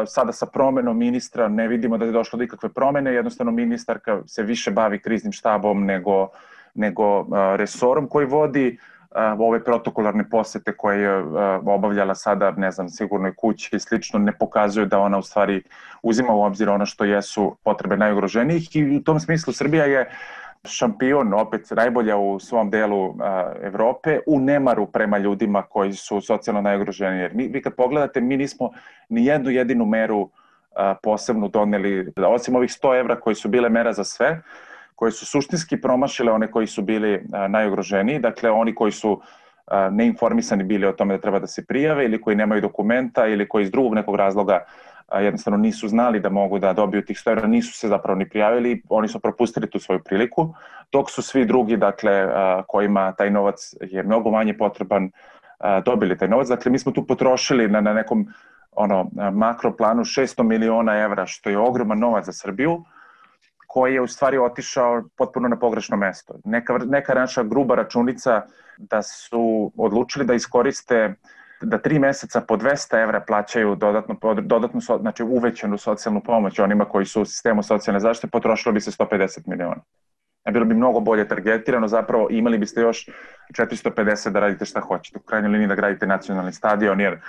Sada 0.07 0.33
sa 0.33 0.47
promenom 0.47 0.99
ministra 0.99 1.49
ne 1.49 1.69
vidimo 1.69 1.99
da 1.99 2.05
je 2.05 2.13
došlo 2.13 2.37
do 2.37 2.45
ikakve 2.45 2.69
promene, 2.69 3.15
jednostavno 3.15 3.53
ministarka 3.53 4.23
se 4.27 4.43
više 4.43 4.71
bavi 4.71 4.99
kriznim 4.99 5.33
štabom 5.33 5.85
nego, 5.85 6.29
nego 6.75 7.27
resorom 7.57 8.09
koji 8.09 8.27
vodi 8.27 8.79
ove 9.39 9.65
protokolarne 9.65 10.31
posete 10.31 10.77
koje 10.77 11.01
je 11.01 11.25
obavljala 11.67 12.15
sada, 12.15 12.51
ne 12.51 12.71
znam, 12.71 12.89
sigurnoj 12.89 13.35
kući 13.35 13.77
i 13.77 13.81
slično, 13.81 14.19
ne 14.19 14.33
pokazuju 14.39 14.87
da 14.87 14.99
ona 14.99 15.19
u 15.19 15.23
stvari 15.23 15.63
uzima 16.03 16.35
u 16.35 16.43
obzir 16.43 16.71
ono 16.71 16.87
što 16.87 17.05
jesu 17.05 17.57
potrebe 17.65 17.97
najugroženijih 17.97 18.77
i 18.77 18.97
u 18.97 19.03
tom 19.03 19.21
smislu 19.21 19.53
Srbija 19.53 19.85
je 19.85 20.11
šampion, 20.67 21.35
opet 21.35 21.71
najbolja 21.71 22.17
u 22.17 22.39
svom 22.41 22.71
delu 22.71 23.07
uh, 23.07 23.17
Evrope, 23.63 24.21
u 24.27 24.41
nemaru 24.41 24.87
prema 24.87 25.19
ljudima 25.19 25.63
koji 25.63 25.93
su 25.93 26.21
socijalno 26.21 26.63
najugroženiji. 26.63 27.21
Jer 27.21 27.35
mi, 27.35 27.49
vi 27.49 27.63
kad 27.63 27.75
pogledate, 27.75 28.21
mi 28.21 28.37
nismo 28.37 28.71
ni 29.09 29.27
jednu 29.27 29.51
jedinu 29.51 29.85
meru 29.85 30.21
uh, 30.21 30.29
posebno 31.03 31.49
doneli, 31.49 32.13
osim 32.17 32.57
ovih 32.57 32.71
100 32.71 33.01
evra 33.01 33.21
koji 33.21 33.35
su 33.35 33.49
bile 33.49 33.69
mera 33.69 33.93
za 33.93 34.05
sve, 34.05 34.43
koje 34.95 35.13
su 35.13 35.27
suštinski 35.27 35.81
promašile 35.81 36.33
one 36.33 36.51
koji 36.51 36.67
su 36.67 36.83
bili 36.83 37.15
uh, 37.15 37.51
najugroženiji, 37.51 38.19
dakle 38.19 38.51
oni 38.51 38.75
koji 38.75 38.93
su 38.93 39.13
uh, 39.13 39.23
neinformisani 39.91 40.65
bili 40.65 40.87
o 40.87 40.93
tome 40.93 41.17
da 41.17 41.21
treba 41.21 41.39
da 41.39 41.47
se 41.47 41.67
prijave 41.67 42.05
ili 42.05 42.21
koji 42.21 42.37
nemaju 42.37 42.61
dokumenta 42.61 43.27
ili 43.27 43.49
koji 43.49 43.63
iz 43.63 43.71
drugog 43.71 43.95
nekog 43.95 44.17
razloga 44.17 44.65
jednostavno 45.15 45.57
nisu 45.57 45.89
znali 45.89 46.21
da 46.21 46.29
mogu 46.29 46.59
da 46.59 46.73
dobiju 46.73 47.05
tih 47.05 47.17
100 47.17 47.33
evra, 47.33 47.47
nisu 47.47 47.79
se 47.79 47.89
zapravo 47.89 48.19
ni 48.19 48.29
prijavili, 48.29 48.83
oni 48.89 49.09
su 49.09 49.21
propustili 49.21 49.71
tu 49.71 49.79
svoju 49.79 50.01
priliku, 50.05 50.55
dok 50.93 51.11
su 51.11 51.23
svi 51.23 51.45
drugi, 51.45 51.77
dakle, 51.77 52.29
kojima 52.69 53.13
taj 53.13 53.31
novac 53.31 53.75
je 53.81 54.03
mnogo 54.03 54.31
manje 54.31 54.59
potreban, 54.59 55.11
dobili 55.85 56.19
taj 56.19 56.29
novac. 56.29 56.49
Dakle, 56.49 56.73
mi 56.73 56.79
smo 56.79 56.93
tu 56.93 57.07
potrošili 57.07 57.69
na, 57.69 57.81
na 57.81 57.93
nekom 57.93 58.27
ono, 58.73 59.11
makro 59.33 59.77
planu 59.77 60.05
600 60.05 60.43
miliona 60.43 60.99
evra, 60.99 61.27
što 61.27 61.51
je 61.51 61.59
ogroman 61.59 61.99
novac 61.99 62.25
za 62.25 62.33
Srbiju, 62.33 62.85
koji 63.67 63.95
je 63.95 64.01
u 64.01 64.07
stvari 64.07 64.39
otišao 64.39 65.03
potpuno 65.17 65.49
na 65.49 65.59
pogrešno 65.59 65.97
mesto. 65.97 66.35
Neka, 66.45 66.79
neka 66.87 67.15
naša 67.15 67.43
gruba 67.43 67.75
računica 67.75 68.43
da 68.79 69.03
su 69.03 69.73
odlučili 69.77 70.25
da 70.25 70.35
iskoriste 70.35 71.07
uh, 71.07 71.36
da 71.61 71.79
tri 71.79 71.99
meseca 71.99 72.41
po 72.41 72.57
200 72.57 73.03
evra 73.03 73.21
plaćaju 73.21 73.75
dodatno, 73.75 74.17
dodatno 74.43 74.81
znači 74.81 75.23
uvećanu 75.23 75.79
socijalnu 75.79 76.21
pomoć 76.21 76.59
onima 76.59 76.85
koji 76.85 77.07
su 77.07 77.23
u 77.23 77.25
sistemu 77.25 77.63
socijalne 77.63 78.01
zaštite, 78.01 78.31
potrošilo 78.31 78.73
bi 78.73 78.81
se 78.81 78.91
150 78.91 79.41
miliona. 79.47 79.83
A 80.45 80.51
bilo 80.51 80.65
bi 80.65 80.75
mnogo 80.75 81.01
bolje 81.01 81.29
targetirano, 81.29 81.89
zapravo 81.89 82.27
imali 82.31 82.59
biste 82.59 82.81
još 82.81 83.09
450 83.59 84.31
da 84.31 84.41
radite 84.41 84.65
šta 84.65 84.81
hoćete. 84.81 85.19
U 85.19 85.23
krajnjoj 85.23 85.51
liniji 85.51 85.69
da 85.69 85.75
gradite 85.75 86.07
nacionalni 86.07 86.53
stadion, 86.53 87.01
jer 87.01 87.21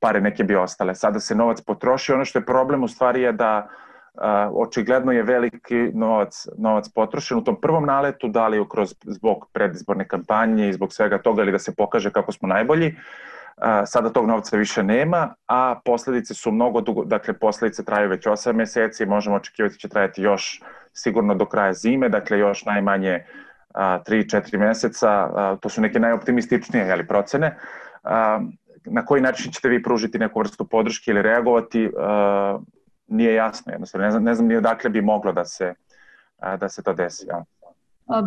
pare 0.00 0.20
neke 0.20 0.44
bi 0.44 0.56
ostale. 0.56 0.94
Sada 0.94 1.20
se 1.20 1.34
novac 1.34 1.60
potroši, 1.60 2.12
ono 2.12 2.24
što 2.24 2.38
je 2.38 2.44
problem 2.46 2.84
u 2.84 2.88
stvari 2.88 3.22
je 3.22 3.32
da 3.32 3.68
uh, 4.14 4.22
očigledno 4.52 5.12
je 5.12 5.22
veliki 5.22 5.90
novac, 5.94 6.46
novac 6.58 6.88
potrošen 6.94 7.38
u 7.38 7.44
tom 7.44 7.60
prvom 7.60 7.84
naletu, 7.86 8.28
da 8.28 8.48
li 8.48 8.66
kroz, 8.70 8.94
zbog 9.02 9.48
predizborne 9.52 10.08
kampanje 10.08 10.68
i 10.68 10.72
zbog 10.72 10.92
svega 10.92 11.18
toga 11.18 11.42
ili 11.42 11.52
da 11.52 11.58
se 11.58 11.74
pokaže 11.74 12.10
kako 12.10 12.32
smo 12.32 12.48
najbolji, 12.48 12.94
sada 13.86 14.10
tog 14.12 14.26
novca 14.26 14.56
više 14.56 14.82
nema, 14.82 15.34
a 15.46 15.80
posledice 15.84 16.34
su 16.34 16.52
mnogo 16.52 16.80
dugo, 16.80 17.04
dakle 17.04 17.34
posledice 17.34 17.84
traju 17.84 18.08
već 18.08 18.26
8 18.26 18.52
meseci, 18.52 19.06
možemo 19.06 19.36
očekivati 19.36 19.74
da 19.74 19.78
će 19.78 19.88
trajati 19.88 20.22
još 20.22 20.62
sigurno 20.92 21.34
do 21.34 21.46
kraja 21.46 21.72
zime, 21.72 22.08
dakle 22.08 22.38
još 22.38 22.64
najmanje 22.64 23.24
3-4 23.74 24.58
meseca, 24.58 25.28
to 25.60 25.68
su 25.68 25.80
neke 25.80 26.00
najoptimističnije 26.00 26.86
jeli, 26.86 27.06
procene. 27.06 27.56
Na 28.84 29.04
koji 29.06 29.22
način 29.22 29.52
ćete 29.52 29.68
vi 29.68 29.82
pružiti 29.82 30.18
neku 30.18 30.38
vrstu 30.38 30.68
podrške 30.68 31.10
ili 31.10 31.22
reagovati, 31.22 31.90
nije 33.08 33.34
jasno, 33.34 33.72
jednostavno 33.72 34.04
ne 34.04 34.10
znam, 34.10 34.24
ne 34.24 34.34
znam 34.34 34.48
ni 34.48 34.56
odakle 34.56 34.90
bi 34.90 35.02
moglo 35.02 35.32
da 35.32 35.44
se, 35.44 35.74
da 36.58 36.68
se 36.68 36.82
to 36.82 36.92
desi. 36.92 37.26
Ja. 37.26 37.44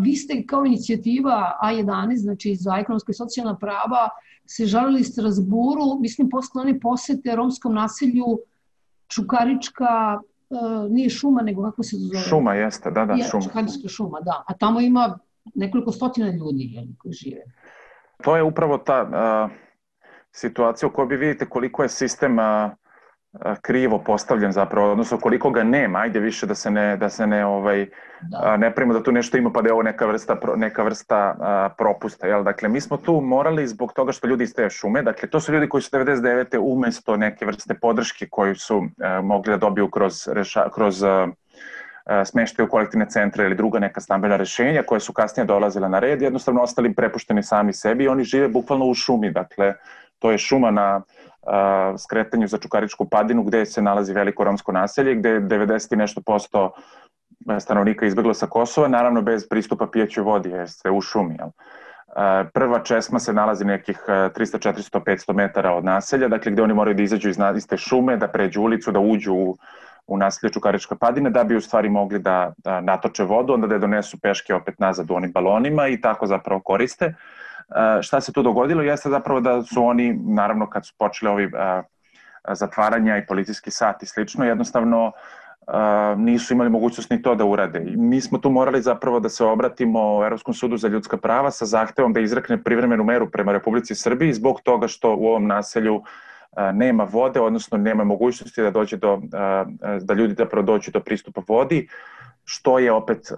Vi 0.01 0.15
ste 0.15 0.43
kao 0.45 0.65
inicijativa 0.65 1.59
A11, 1.63 2.15
znači 2.15 2.55
za 2.55 2.77
ekonomska 2.79 3.11
i 3.11 3.13
socijalna 3.13 3.57
prava, 3.57 4.09
se 4.45 4.65
žalili 4.65 5.03
Strasburu, 5.03 5.99
mislim, 5.99 6.29
posle 6.29 6.61
one 6.61 6.79
posete 6.79 7.35
romskom 7.35 7.73
naselju 7.73 8.39
Čukarička, 9.07 10.19
uh, 10.49 10.91
nije 10.91 11.09
šuma, 11.09 11.41
nego 11.41 11.63
kako 11.63 11.83
se 11.83 11.95
zove? 11.97 12.19
Šuma 12.19 12.53
jeste, 12.53 12.91
da, 12.91 13.05
da, 13.05 13.13
je, 13.13 13.23
šuma. 13.23 13.43
Čukarička 13.43 13.87
šuma, 13.87 14.19
da. 14.21 14.43
A 14.47 14.53
tamo 14.53 14.81
ima 14.81 15.19
nekoliko 15.55 15.91
stotina 15.91 16.31
ljudi 16.31 16.69
jel, 16.73 16.85
koji 16.97 17.13
žive. 17.13 17.41
To 18.23 18.35
je 18.35 18.43
upravo 18.43 18.77
ta 18.77 19.01
uh, 19.03 19.51
situacija 20.31 20.89
u 20.89 20.91
kojoj 20.91 21.07
vi 21.07 21.17
vidite 21.17 21.49
koliko 21.49 21.83
je 21.83 21.89
sistem 21.89 22.39
uh, 22.39 22.71
krivo 23.61 23.99
postavljen 23.99 24.51
zapravo, 24.51 24.91
odnosno 24.91 25.17
koliko 25.17 25.49
ga 25.49 25.63
nema, 25.63 25.99
ajde 25.99 26.19
više 26.19 26.45
da 26.45 26.55
se 26.55 26.71
ne, 26.71 26.97
da 26.97 27.09
se 27.09 27.27
ne, 27.27 27.45
ovaj, 27.45 27.85
da. 28.21 28.57
ne 28.57 28.75
primo 28.75 28.93
da 28.93 29.03
tu 29.03 29.11
nešto 29.11 29.37
ima 29.37 29.51
pa 29.51 29.61
da 29.61 29.69
je 29.69 29.73
ovo 29.73 29.83
neka 29.83 30.05
vrsta, 30.05 30.37
neka 30.55 30.83
vrsta 30.83 31.35
a, 31.39 31.69
propusta. 31.77 32.27
Jel? 32.27 32.43
Dakle, 32.43 32.69
mi 32.69 32.81
smo 32.81 32.97
tu 32.97 33.21
morali 33.21 33.67
zbog 33.67 33.93
toga 33.93 34.11
što 34.11 34.27
ljudi 34.27 34.43
iz 34.43 34.53
te 34.53 34.69
šume, 34.69 35.01
dakle, 35.01 35.29
to 35.29 35.39
su 35.39 35.53
ljudi 35.53 35.69
koji 35.69 35.81
su 35.81 35.97
99. 35.97 36.57
umesto 36.61 37.17
neke 37.17 37.45
vrste 37.45 37.73
podrške 37.73 38.27
koju 38.29 38.55
su 38.55 38.83
a, 39.01 39.21
mogli 39.21 39.51
da 39.51 39.57
dobiju 39.57 39.89
kroz, 39.89 40.27
reša, 40.27 40.69
kroz 40.69 41.03
a, 41.03 41.27
smeštaju 42.25 42.65
u 42.67 42.69
kolektivne 42.69 43.05
centre 43.09 43.45
ili 43.45 43.55
druga 43.55 43.79
neka 43.79 44.01
stambena 44.01 44.37
rešenja 44.37 44.83
koje 44.83 44.99
su 44.99 45.13
kasnije 45.13 45.45
dolazile 45.45 45.89
na 45.89 45.99
red, 45.99 46.21
jednostavno 46.21 46.61
ostali 46.61 46.93
prepušteni 46.93 47.43
sami 47.43 47.73
sebi 47.73 48.03
i 48.03 48.07
oni 48.07 48.23
žive 48.23 48.47
bukvalno 48.47 48.85
u 48.85 48.93
šumi, 48.93 49.31
dakle, 49.31 49.73
to 50.19 50.31
je 50.31 50.37
šuma 50.37 50.71
na 50.71 51.01
skretanju 51.97 52.47
za 52.47 52.57
Čukaričku 52.57 53.05
padinu 53.05 53.43
gde 53.43 53.65
se 53.65 53.81
nalazi 53.81 54.13
veliko 54.13 54.43
romsko 54.43 54.71
naselje, 54.71 55.15
gde 55.15 55.29
je 55.29 55.41
90 55.41 55.93
i 55.93 55.97
nešto 55.97 56.21
posto 56.21 56.71
stanovnika 57.59 58.05
izbeglo 58.05 58.33
sa 58.33 58.47
Kosova, 58.47 58.87
naravno 58.87 59.21
bez 59.21 59.47
pristupa 59.49 59.87
pijećoj 59.87 60.23
vodi, 60.23 60.49
jer 60.49 60.69
ste 60.69 60.91
u 60.91 61.01
šumi. 61.01 61.35
Jel? 61.39 61.49
Prva 62.53 62.79
česma 62.79 63.19
se 63.19 63.33
nalazi 63.33 63.65
nekih 63.65 64.03
300, 64.07 64.31
400, 64.39 64.99
500 64.99 65.33
metara 65.33 65.73
od 65.73 65.85
naselja, 65.85 66.27
dakle 66.27 66.51
gde 66.51 66.61
oni 66.61 66.73
moraju 66.73 66.95
da 66.95 67.03
izađu 67.03 67.29
iz, 67.29 67.37
iz 67.55 67.67
te 67.67 67.77
šume, 67.77 68.17
da 68.17 68.27
pređu 68.27 68.61
ulicu, 68.61 68.91
da 68.91 68.99
uđu 68.99 69.33
u, 69.33 69.57
u 70.07 70.17
naselje 70.17 70.53
Čukarička 70.53 70.95
padine, 70.95 71.29
da 71.29 71.43
bi 71.43 71.55
u 71.55 71.61
stvari 71.61 71.89
mogli 71.89 72.19
da, 72.19 72.53
da 72.57 72.81
natoče 72.81 73.23
vodu, 73.23 73.53
onda 73.53 73.67
da 73.67 73.75
je 73.75 73.79
donesu 73.79 74.19
peške 74.19 74.53
opet 74.53 74.79
nazad 74.79 75.11
u 75.11 75.15
onim 75.15 75.31
balonima 75.31 75.87
i 75.87 76.01
tako 76.01 76.27
zapravo 76.27 76.61
koriste. 76.61 77.05
Uh, 77.05 77.38
šta 78.01 78.21
se 78.21 78.33
tu 78.33 78.43
dogodilo 78.43 78.81
jeste 78.81 79.09
zapravo 79.09 79.39
da 79.39 79.63
su 79.63 79.85
oni, 79.85 80.19
naravno 80.25 80.69
kad 80.69 80.85
su 80.85 80.93
počeli 80.97 81.31
ovi 81.31 81.51
zatvaranja 82.53 83.17
i 83.17 83.25
policijski 83.25 83.71
sat 83.71 84.03
i 84.03 84.05
slično, 84.05 84.45
jednostavno 84.45 85.11
nisu 86.17 86.53
imali 86.53 86.69
mogućnost 86.69 87.09
ni 87.09 87.21
to 87.21 87.35
da 87.35 87.45
urade. 87.45 87.83
I 87.87 87.97
mi 87.97 88.21
smo 88.21 88.37
tu 88.37 88.49
morali 88.49 88.81
zapravo 88.81 89.19
da 89.19 89.29
se 89.29 89.43
obratimo 89.43 90.25
Evropskom 90.25 90.53
sudu 90.53 90.77
za 90.77 90.87
ljudska 90.87 91.17
prava 91.17 91.51
sa 91.51 91.65
zahtevom 91.65 92.13
da 92.13 92.19
izrekne 92.19 92.63
privremenu 92.63 93.03
meru 93.03 93.29
prema 93.31 93.51
Republici 93.51 93.95
Srbiji 93.95 94.33
zbog 94.33 94.61
toga 94.63 94.87
što 94.87 95.15
u 95.15 95.25
ovom 95.25 95.47
naselju 95.47 96.03
nema 96.73 97.03
vode, 97.03 97.39
odnosno 97.39 97.77
nema 97.77 98.03
mogućnosti 98.03 98.61
da 98.61 98.71
dođe 98.71 98.97
do, 98.97 99.21
da 100.01 100.13
ljudi 100.13 100.33
zapravo 100.37 100.65
dođu 100.65 100.91
do 100.91 100.99
pristupa 100.99 101.41
vodi, 101.47 101.87
što 102.45 102.79
je 102.79 102.91
opet 102.91 103.31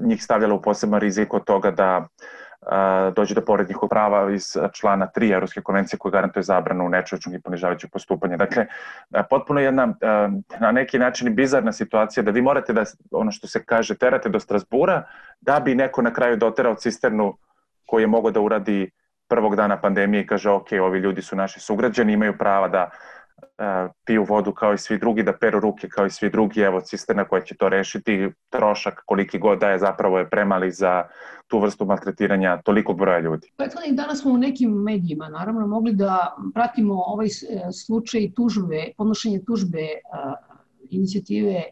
njih 0.00 0.24
stavljalo 0.24 0.54
u 0.54 0.62
poseban 0.62 1.00
rizik 1.00 1.34
od 1.34 1.44
toga 1.44 1.70
da 1.70 2.08
dođe 3.14 3.34
do 3.34 3.40
pored 3.40 3.68
njihovog 3.68 3.90
prava 3.90 4.32
iz 4.32 4.56
člana 4.72 5.08
3 5.16 5.32
Evropske 5.34 5.62
konvencije 5.62 5.98
koja 5.98 6.12
garantuje 6.12 6.42
zabranu 6.42 6.88
nečovečnog 6.88 7.34
i 7.34 7.40
ponižavajućeg 7.40 7.90
postupanja. 7.90 8.36
Dakle, 8.36 8.66
potpuno 9.30 9.60
jedna 9.60 9.94
na 10.60 10.72
neki 10.72 10.98
način 10.98 11.34
bizarna 11.34 11.72
situacija 11.72 12.22
da 12.22 12.30
vi 12.30 12.42
morate 12.42 12.72
da, 12.72 12.84
ono 13.10 13.30
što 13.30 13.46
se 13.46 13.64
kaže, 13.64 13.94
terate 13.94 14.28
do 14.28 14.40
Strasbura 14.40 15.02
da 15.40 15.60
bi 15.60 15.74
neko 15.74 16.02
na 16.02 16.12
kraju 16.12 16.36
doterao 16.36 16.74
cisternu 16.74 17.36
koji 17.86 18.02
je 18.02 18.06
mogao 18.06 18.30
da 18.30 18.40
uradi 18.40 18.90
prvog 19.28 19.56
dana 19.56 19.80
pandemije 19.80 20.22
i 20.22 20.26
kaže 20.26 20.50
ok, 20.50 20.66
ovi 20.82 20.98
ljudi 20.98 21.22
su 21.22 21.36
naši 21.36 21.60
sugrađani, 21.60 22.12
imaju 22.12 22.38
prava 22.38 22.68
da 22.68 22.90
uh, 22.90 23.90
piju 24.04 24.24
vodu 24.24 24.52
kao 24.52 24.74
i 24.74 24.78
svi 24.78 24.98
drugi, 24.98 25.22
da 25.22 25.32
peru 25.32 25.60
ruke 25.60 25.88
kao 25.88 26.06
i 26.06 26.10
svi 26.10 26.30
drugi, 26.30 26.60
evo 26.60 26.80
cisterna 26.80 27.24
koja 27.24 27.42
će 27.42 27.56
to 27.56 27.68
rešiti, 27.68 28.30
trošak 28.50 29.02
koliki 29.06 29.38
god 29.38 29.58
da 29.58 29.70
je 29.70 29.78
zapravo 29.78 30.18
je 30.18 30.30
premali 30.30 30.70
za 30.70 31.04
tu 31.46 31.58
vrstu 31.60 31.86
maltretiranja 31.86 32.62
tolikog 32.64 32.98
broja 32.98 33.20
ljudi. 33.20 33.48
Prethodnih 33.56 33.94
dana 33.94 34.16
smo 34.16 34.32
u 34.32 34.36
nekim 34.36 34.70
medijima 34.70 35.28
naravno 35.28 35.66
mogli 35.66 35.92
da 35.92 36.36
pratimo 36.54 36.94
ovaj 36.94 37.28
slučaj 37.86 38.30
tužbe, 38.36 38.90
podnošenje 38.96 39.44
tužbe 39.46 39.82
uh, 39.82 40.32
inicijative 40.90 41.62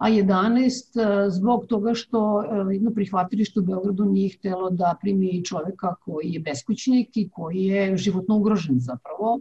A11 0.00 1.28
zbog 1.28 1.66
toga 1.66 1.94
što 1.94 2.42
jedno 2.72 2.90
prihvatilište 2.90 3.60
u 3.60 3.62
Beogradu 3.62 4.04
nije 4.04 4.36
htelo 4.38 4.70
da 4.70 4.94
primi 5.00 5.44
čoveka 5.44 5.94
koji 5.94 6.32
je 6.32 6.40
beskućnik 6.40 7.16
i 7.16 7.28
koji 7.32 7.64
je 7.64 7.96
životno 7.96 8.36
ugrožen 8.36 8.78
zapravo. 8.78 9.40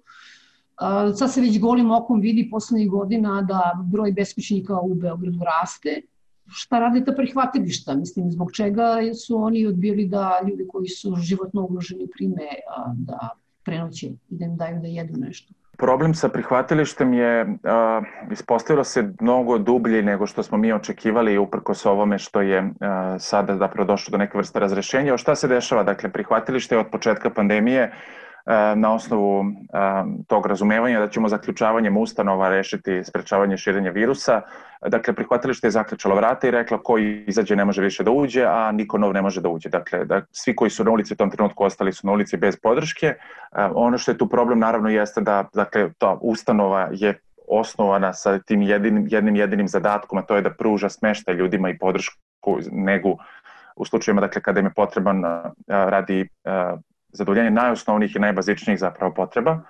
Sad 1.15 1.33
se 1.33 1.41
već 1.41 1.59
golim 1.59 1.91
okom 1.91 2.19
vidi 2.19 2.49
poslednjih 2.51 2.89
godina 2.89 3.41
da 3.41 3.73
broj 3.91 4.11
beskućnika 4.11 4.79
u 4.79 4.93
Beogradu 4.93 5.39
raste. 5.39 6.01
Šta 6.51 6.79
rade 6.79 7.05
ta 7.05 7.13
prihvatilišta? 7.13 7.95
Mislim, 7.95 8.31
zbog 8.31 8.51
čega 8.51 8.97
su 9.25 9.37
oni 9.37 9.67
odbili 9.67 10.07
da 10.07 10.39
ljudi 10.47 10.67
koji 10.67 10.87
su 10.87 11.15
životno 11.15 11.63
ugroženi 11.63 12.07
prime 12.17 12.47
da 12.93 13.29
prenoće 13.63 14.07
i 14.07 14.17
da 14.29 14.45
im 14.45 14.55
daju 14.57 14.79
da 14.81 14.87
jedu 14.87 15.17
nešto? 15.17 15.53
Problem 15.77 16.13
sa 16.13 16.29
prihvatilištem 16.29 17.13
je 17.13 17.43
uh, 17.45 17.51
ispostavilo 18.31 18.83
se 18.83 19.13
mnogo 19.21 19.57
dublje 19.57 20.03
nego 20.03 20.27
što 20.27 20.43
smo 20.43 20.57
mi 20.57 20.73
očekivali 20.73 21.37
uprkos 21.37 21.85
ovome 21.85 22.19
što 22.19 22.41
je 22.41 22.61
uh, 22.61 22.71
sada 23.19 23.57
zapravo 23.57 23.87
došlo 23.87 24.11
do 24.11 24.17
neke 24.17 24.37
vrste 24.37 24.59
razrešenja. 24.59 25.13
O 25.13 25.17
šta 25.17 25.35
se 25.35 25.47
dešava? 25.47 25.83
Dakle, 25.83 26.11
prihvatilište 26.11 26.75
je 26.75 26.79
od 26.79 26.87
početka 26.91 27.29
pandemije 27.29 27.93
na 28.75 28.93
osnovu 28.93 29.45
tog 30.27 30.45
razumevanja 30.45 30.99
da 30.99 31.07
ćemo 31.07 31.29
zaključavanjem 31.29 31.97
ustanova 31.97 32.49
rešiti 32.49 33.03
sprečavanje 33.03 33.57
širenja 33.57 33.91
virusa. 33.91 34.41
Dakle, 34.87 35.13
prihvatilište 35.13 35.67
je 35.67 35.71
zaključalo 35.71 36.15
vrata 36.15 36.47
i 36.47 36.51
rekla 36.51 36.77
ko 36.83 36.97
izađe 36.97 37.55
ne 37.55 37.65
može 37.65 37.81
više 37.81 38.03
da 38.03 38.11
uđe, 38.11 38.45
a 38.45 38.71
niko 38.71 38.97
nov 38.97 39.13
ne 39.13 39.21
može 39.21 39.41
da 39.41 39.49
uđe. 39.49 39.69
Dakle, 39.69 40.05
da, 40.05 40.21
svi 40.31 40.55
koji 40.55 40.69
su 40.69 40.83
na 40.83 40.91
ulici 40.91 41.13
u 41.13 41.17
tom 41.17 41.31
trenutku 41.31 41.63
ostali 41.63 41.93
su 41.93 42.07
na 42.07 42.13
ulici 42.13 42.37
bez 42.37 42.57
podrške. 42.63 43.13
Ono 43.73 43.97
što 43.97 44.11
je 44.11 44.17
tu 44.17 44.29
problem 44.29 44.59
naravno 44.59 44.89
jeste 44.89 45.21
da 45.21 45.45
dakle, 45.53 45.89
ta 45.97 46.17
ustanova 46.21 46.89
je 46.91 47.19
osnovana 47.47 48.13
sa 48.13 48.39
tim 48.39 48.61
jedinim, 48.61 49.07
jednim 49.09 49.35
jedinim 49.35 49.67
zadatkom, 49.67 50.17
a 50.17 50.21
to 50.21 50.35
je 50.35 50.41
da 50.41 50.49
pruža 50.49 50.89
smeštaj 50.89 51.33
ljudima 51.33 51.69
i 51.69 51.77
podršku, 51.77 52.17
negu 52.71 53.17
u 53.75 53.85
slučajima 53.85 54.21
dakle, 54.21 54.41
kada 54.41 54.59
im 54.59 54.65
je 54.65 54.73
potreban 54.75 55.23
radi 55.67 56.27
zadovoljenje 57.11 57.51
najosnovnijih 57.51 58.15
i 58.15 58.19
najbazičnijih 58.19 58.79
zapravo 58.79 59.13
potreba. 59.13 59.61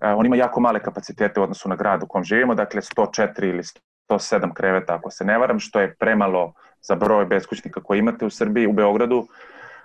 E, 0.00 0.08
on 0.08 0.26
ima 0.26 0.36
jako 0.36 0.60
male 0.60 0.80
kapacitete 0.80 1.40
u 1.40 1.42
odnosu 1.42 1.68
na 1.68 1.76
grad 1.76 2.02
u 2.02 2.06
kom 2.06 2.24
živimo, 2.24 2.54
dakle 2.54 2.80
104 2.80 3.48
ili 3.48 3.62
107 4.10 4.52
kreveta 4.54 4.94
ako 4.94 5.10
se 5.10 5.24
ne 5.24 5.38
varam, 5.38 5.58
što 5.58 5.80
je 5.80 5.94
premalo 5.94 6.52
za 6.80 6.94
broj 6.94 7.26
beskućnika 7.26 7.82
koje 7.82 7.98
imate 7.98 8.26
u 8.26 8.30
Srbiji, 8.30 8.66
u 8.66 8.72
Beogradu 8.72 9.26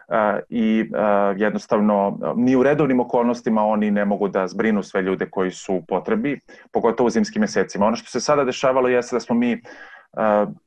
e, 0.10 0.40
i 0.50 0.92
e, 0.94 1.00
jednostavno 1.38 2.20
ni 2.36 2.56
u 2.56 2.64
redovnim 2.64 3.00
okolnostima 3.00 3.66
oni 3.66 3.92
ne 3.92 4.06
mogu 4.06 4.28
da 4.28 4.48
zbrinu 4.48 4.84
sve 4.84 5.02
ljude 5.02 5.30
koji 5.30 5.52
su 5.52 5.76
u 5.76 5.86
potrebi, 5.86 6.40
pogotovo 6.72 7.08
u 7.08 7.10
zimskim 7.10 7.42
mesecima. 7.42 7.86
Ono 7.86 7.96
što 7.96 8.10
se 8.10 8.20
sada 8.20 8.44
dešavalo 8.44 8.88
jeste 8.88 9.16
da 9.16 9.20
smo 9.20 9.36
mi 9.36 9.62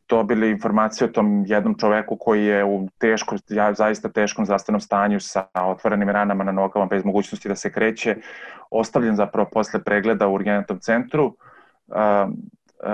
dobili 0.08 0.50
informacije 0.50 1.08
o 1.08 1.12
tom 1.12 1.44
jednom 1.46 1.74
čoveku 1.78 2.16
koji 2.16 2.44
je 2.44 2.64
u 2.64 2.88
teškom, 2.98 3.38
ja, 3.48 3.74
zaista 3.74 4.08
teškom 4.08 4.44
zdravstvenom 4.44 4.80
stanju 4.80 5.20
sa 5.20 5.46
otvorenim 5.54 6.08
ranama 6.10 6.44
na 6.44 6.52
nogama 6.52 6.86
bez 6.86 7.04
mogućnosti 7.04 7.48
da 7.48 7.54
se 7.54 7.72
kreće, 7.72 8.16
ostavljen 8.70 9.16
zapravo 9.16 9.48
posle 9.52 9.84
pregleda 9.84 10.28
u 10.28 10.34
urgentnom 10.34 10.78
centru, 10.78 11.34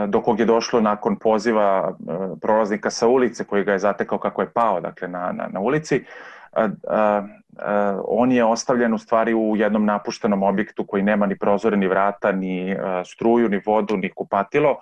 do 0.09 0.23
kog 0.23 0.41
je 0.41 0.47
došlo 0.47 0.81
nakon 0.81 1.17
poziva 1.19 1.97
prolaznika 2.41 2.91
sa 2.91 3.09
ulice 3.09 3.45
koji 3.45 3.65
ga 3.65 3.73
je 3.73 3.79
zatekao 3.79 4.19
kako 4.19 4.43
je 4.43 4.51
pao 4.51 4.81
dakle, 4.81 5.09
na, 5.09 5.33
na, 5.33 5.49
na 5.53 5.61
ulici. 5.61 6.05
On 8.05 8.33
je 8.33 8.45
ostavljen 8.45 8.95
u 8.95 8.99
stvari 8.99 9.35
u 9.35 9.57
jednom 9.57 9.85
napuštenom 9.85 10.43
objektu 10.43 10.87
koji 10.87 11.03
nema 11.03 11.27
ni 11.27 11.39
prozore, 11.39 11.77
ni 11.77 11.89
vrata, 11.89 12.33
ni 12.33 12.77
struju, 13.05 13.49
ni 13.49 13.61
vodu, 13.67 13.97
ni 13.97 14.13
kupatilo 14.13 14.77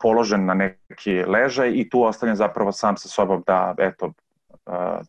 položen 0.00 0.44
na 0.44 0.54
neki 0.54 1.24
ležaj 1.24 1.72
i 1.74 1.88
tu 1.90 2.02
ostavljen 2.02 2.36
zapravo 2.36 2.72
sam 2.72 2.96
sa 2.96 3.08
sobom 3.08 3.42
da, 3.46 3.74
eto, 3.78 4.12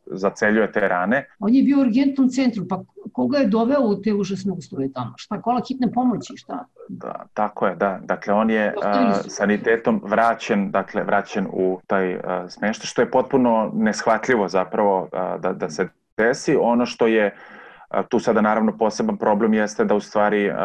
zaceljuje 0.05 0.71
te 0.71 0.79
rane. 0.79 1.25
On 1.39 1.53
je 1.53 1.63
bio 1.63 1.77
u 1.77 1.81
urgentnom 1.81 2.29
centru, 2.29 2.65
pa 2.69 2.81
koga 3.13 3.37
je 3.37 3.47
doveo 3.47 3.81
u 3.81 4.01
te 4.01 4.13
užasne 4.13 4.53
uslove 4.53 4.91
tamo? 4.93 5.13
Šta, 5.17 5.41
kola 5.41 5.61
hitne 5.67 5.91
pomoći, 5.91 6.37
šta? 6.37 6.65
Da, 6.89 7.25
tako 7.33 7.67
je, 7.67 7.75
da. 7.75 7.99
Dakle, 8.03 8.33
on 8.33 8.49
je 8.49 8.73
uh, 8.77 8.83
sanitetom 9.27 10.01
vraćen, 10.03 10.71
dakle, 10.71 11.03
vraćen 11.03 11.47
u 11.53 11.79
taj 11.87 12.15
uh, 12.15 12.21
smeštaj, 12.49 12.85
što 12.85 13.01
je 13.01 13.11
potpuno 13.11 13.71
neshvatljivo 13.73 14.47
zapravo 14.47 15.01
uh, 15.01 15.41
da, 15.41 15.53
da 15.53 15.69
se 15.69 15.87
desi. 16.17 16.57
Ono 16.61 16.85
što 16.85 17.07
je 17.07 17.35
uh, 17.35 18.05
tu 18.09 18.19
sada 18.19 18.41
naravno 18.41 18.77
poseban 18.77 19.17
problem 19.17 19.53
jeste 19.53 19.85
da 19.85 19.95
u 19.95 19.99
stvari 19.99 20.49
uh, 20.49 20.55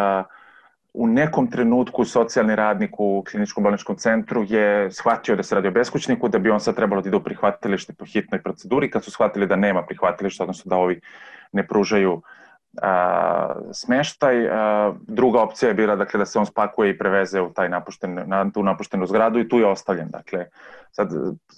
u 0.95 1.07
nekom 1.07 1.51
trenutku 1.51 2.05
socijalni 2.05 2.57
radnik 2.57 2.91
u 2.99 3.25
kliničkom 3.31 3.65
bolničkom 3.65 3.97
centru 3.97 4.45
je 4.49 4.91
shvatio 4.91 5.37
da 5.37 5.43
se 5.43 5.55
radi 5.55 5.69
o 5.69 5.71
beskućniku, 5.71 6.29
da 6.29 6.39
bi 6.39 6.51
on 6.51 6.61
sad 6.61 6.77
trebalo 6.77 7.03
da 7.03 7.09
ide 7.09 7.17
u 7.17 7.23
prihvatilište 7.23 7.93
po 7.93 8.05
hitnoj 8.05 8.43
proceduri, 8.43 8.91
kad 8.91 9.05
su 9.05 9.11
shvatili 9.11 9.47
da 9.47 9.57
nema 9.57 9.83
prihvatilišta, 9.83 10.45
odnosno 10.45 10.69
da 10.69 10.77
ovi 10.77 11.01
ne 11.53 11.67
pružaju 11.67 12.23
a, 12.83 13.55
smeštaj. 13.73 14.49
A, 14.49 14.93
druga 15.09 15.43
opcija 15.43 15.69
je 15.69 15.75
bila 15.75 15.97
dakle, 15.97 16.19
da 16.19 16.27
se 16.27 16.39
on 16.39 16.47
spakuje 16.47 16.91
i 16.91 16.99
preveze 16.99 17.41
u 17.41 17.53
taj 17.53 17.69
napušten, 17.69 18.23
na 18.27 18.51
tu 18.51 18.63
napuštenu 18.63 19.07
zgradu 19.07 19.39
i 19.39 19.49
tu 19.49 19.59
je 19.59 19.67
ostavljen. 19.67 20.09
Dakle, 20.11 20.47
sad 20.91 21.09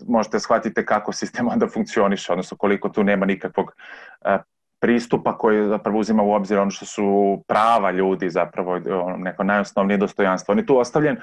možete 0.07 0.41
shvatite 0.41 0.87
kako 0.87 1.13
sistem 1.13 1.49
onda 1.53 1.69
funkcioniše, 1.69 2.33
odnosno 2.33 2.57
koliko 2.57 2.89
tu 2.89 3.05
nema 3.05 3.27
nikakvog 3.27 3.75
a, 4.21 4.39
pristupa 4.85 5.39
koji 5.39 5.69
zapravo 5.69 5.99
uzima 5.99 6.23
u 6.23 6.33
obzir 6.33 6.59
ono 6.59 6.71
što 6.71 6.87
su 6.87 7.05
prava 7.47 7.91
ljudi 7.91 8.31
zapravo 8.31 8.73
ono, 9.05 9.17
neko 9.17 9.45
najosnovnije 9.45 9.99
dostojanstvo. 9.99 10.53
On 10.53 10.59
je 10.59 10.67
tu 10.67 10.79
ostavljen 10.79 11.17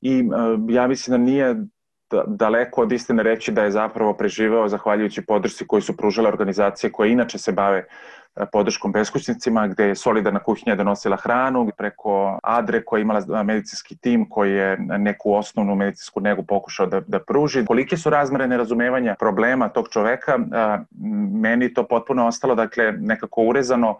i 0.00 0.22
uh, 0.22 0.60
ja 0.68 0.86
mislim 0.86 1.12
da 1.12 1.24
nije 1.24 1.56
daleko 2.26 2.82
od 2.82 2.92
istine 2.92 3.22
reći 3.22 3.52
da 3.52 3.62
je 3.64 3.70
zapravo 3.70 4.12
preživeo 4.12 4.68
zahvaljujući 4.68 5.26
podršci 5.26 5.66
koji 5.66 5.82
su 5.82 5.96
pružale 5.96 6.28
organizacije 6.28 6.92
koje 6.92 7.12
inače 7.12 7.38
se 7.38 7.52
bave 7.52 7.84
podrškom 8.52 8.92
beskućnicima, 8.92 9.66
gde 9.68 9.84
je 9.84 9.94
solidarna 9.94 10.40
kuhinja 10.42 10.74
donosila 10.74 11.16
hranu, 11.16 11.70
preko 11.78 12.38
Adre 12.42 12.84
koja 12.84 12.98
je 12.98 13.02
imala 13.02 13.42
medicinski 13.42 13.96
tim 13.96 14.28
koji 14.28 14.52
je 14.52 14.76
neku 14.78 15.34
osnovnu 15.34 15.74
medicinsku 15.74 16.20
negu 16.20 16.42
pokušao 16.42 16.86
da, 16.86 17.00
da 17.00 17.18
pruži. 17.18 17.64
Kolike 17.64 17.96
su 17.96 18.10
razmere 18.10 18.48
nerazumevanja 18.48 19.16
problema 19.18 19.68
tog 19.68 19.88
čoveka, 19.88 20.38
meni 21.32 21.74
to 21.74 21.86
potpuno 21.86 22.26
ostalo, 22.26 22.54
dakle, 22.54 22.92
nekako 22.92 23.42
urezano, 23.42 23.98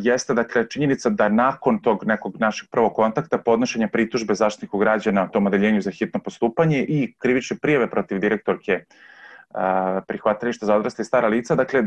jeste 0.00 0.34
dakle 0.34 0.68
činjenica 0.68 1.10
da 1.10 1.28
nakon 1.28 1.82
tog 1.82 2.04
nekog 2.06 2.36
našeg 2.40 2.68
prvog 2.70 2.94
kontakta 2.94 3.38
podnošenja 3.38 3.88
pritužbe 3.88 4.34
zaštitniku 4.34 4.78
građana 4.78 5.28
tom 5.28 5.46
odeljenju 5.46 5.80
za 5.80 5.90
hitno 5.90 6.20
postupanje 6.20 6.84
i 6.88 7.14
krivične 7.18 7.56
prijeve 7.62 7.90
protiv 7.90 8.18
direktorke 8.18 8.84
prihvatilišta 10.06 10.66
za 10.66 10.76
odrasle 10.76 11.02
i 11.02 11.04
stara 11.04 11.28
lica. 11.28 11.54
Dakle, 11.54 11.82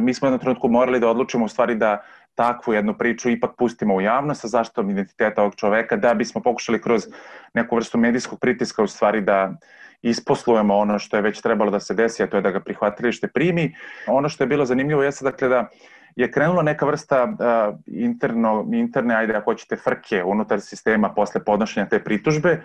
mi 0.00 0.14
smo 0.14 0.26
jednom 0.26 0.40
trenutku 0.40 0.68
morali 0.68 1.00
da 1.00 1.08
odlučimo 1.08 1.44
u 1.44 1.48
stvari 1.48 1.74
da 1.74 2.02
takvu 2.34 2.74
jednu 2.74 2.94
priču 2.98 3.30
ipak 3.30 3.50
pustimo 3.58 3.94
u 3.94 4.00
javnost 4.00 4.40
sa 4.40 4.48
zaštitom 4.48 4.90
identiteta 4.90 5.42
ovog 5.42 5.54
čoveka, 5.54 5.96
da 5.96 6.14
bismo 6.14 6.40
pokušali 6.40 6.82
kroz 6.82 7.06
neku 7.54 7.76
vrstu 7.76 7.98
medijskog 7.98 8.40
pritiska 8.40 8.82
u 8.82 8.86
stvari 8.86 9.20
da 9.20 9.54
isposlujemo 10.02 10.76
ono 10.76 10.98
što 10.98 11.16
je 11.16 11.22
već 11.22 11.40
trebalo 11.40 11.70
da 11.70 11.80
se 11.80 11.94
desi, 11.94 12.22
a 12.22 12.26
to 12.26 12.36
je 12.36 12.42
da 12.42 12.50
ga 12.50 12.60
prihvatilište 12.60 13.28
primi. 13.28 13.74
Ono 14.06 14.28
što 14.28 14.44
je 14.44 14.48
bilo 14.48 14.64
zanimljivo 14.64 15.02
jeste 15.02 15.24
dakle 15.24 15.48
da 15.48 15.68
je 16.16 16.30
krenula 16.32 16.62
neka 16.62 16.86
vrsta 16.86 17.24
uh, 17.24 17.78
interno, 17.86 18.66
interne, 18.72 19.14
ajde 19.14 19.34
ako 19.34 19.50
hoćete, 19.50 19.76
frke 19.76 20.24
unutar 20.24 20.60
sistema 20.60 21.08
posle 21.08 21.44
podnošenja 21.44 21.86
te 21.88 22.04
pritužbe, 22.04 22.60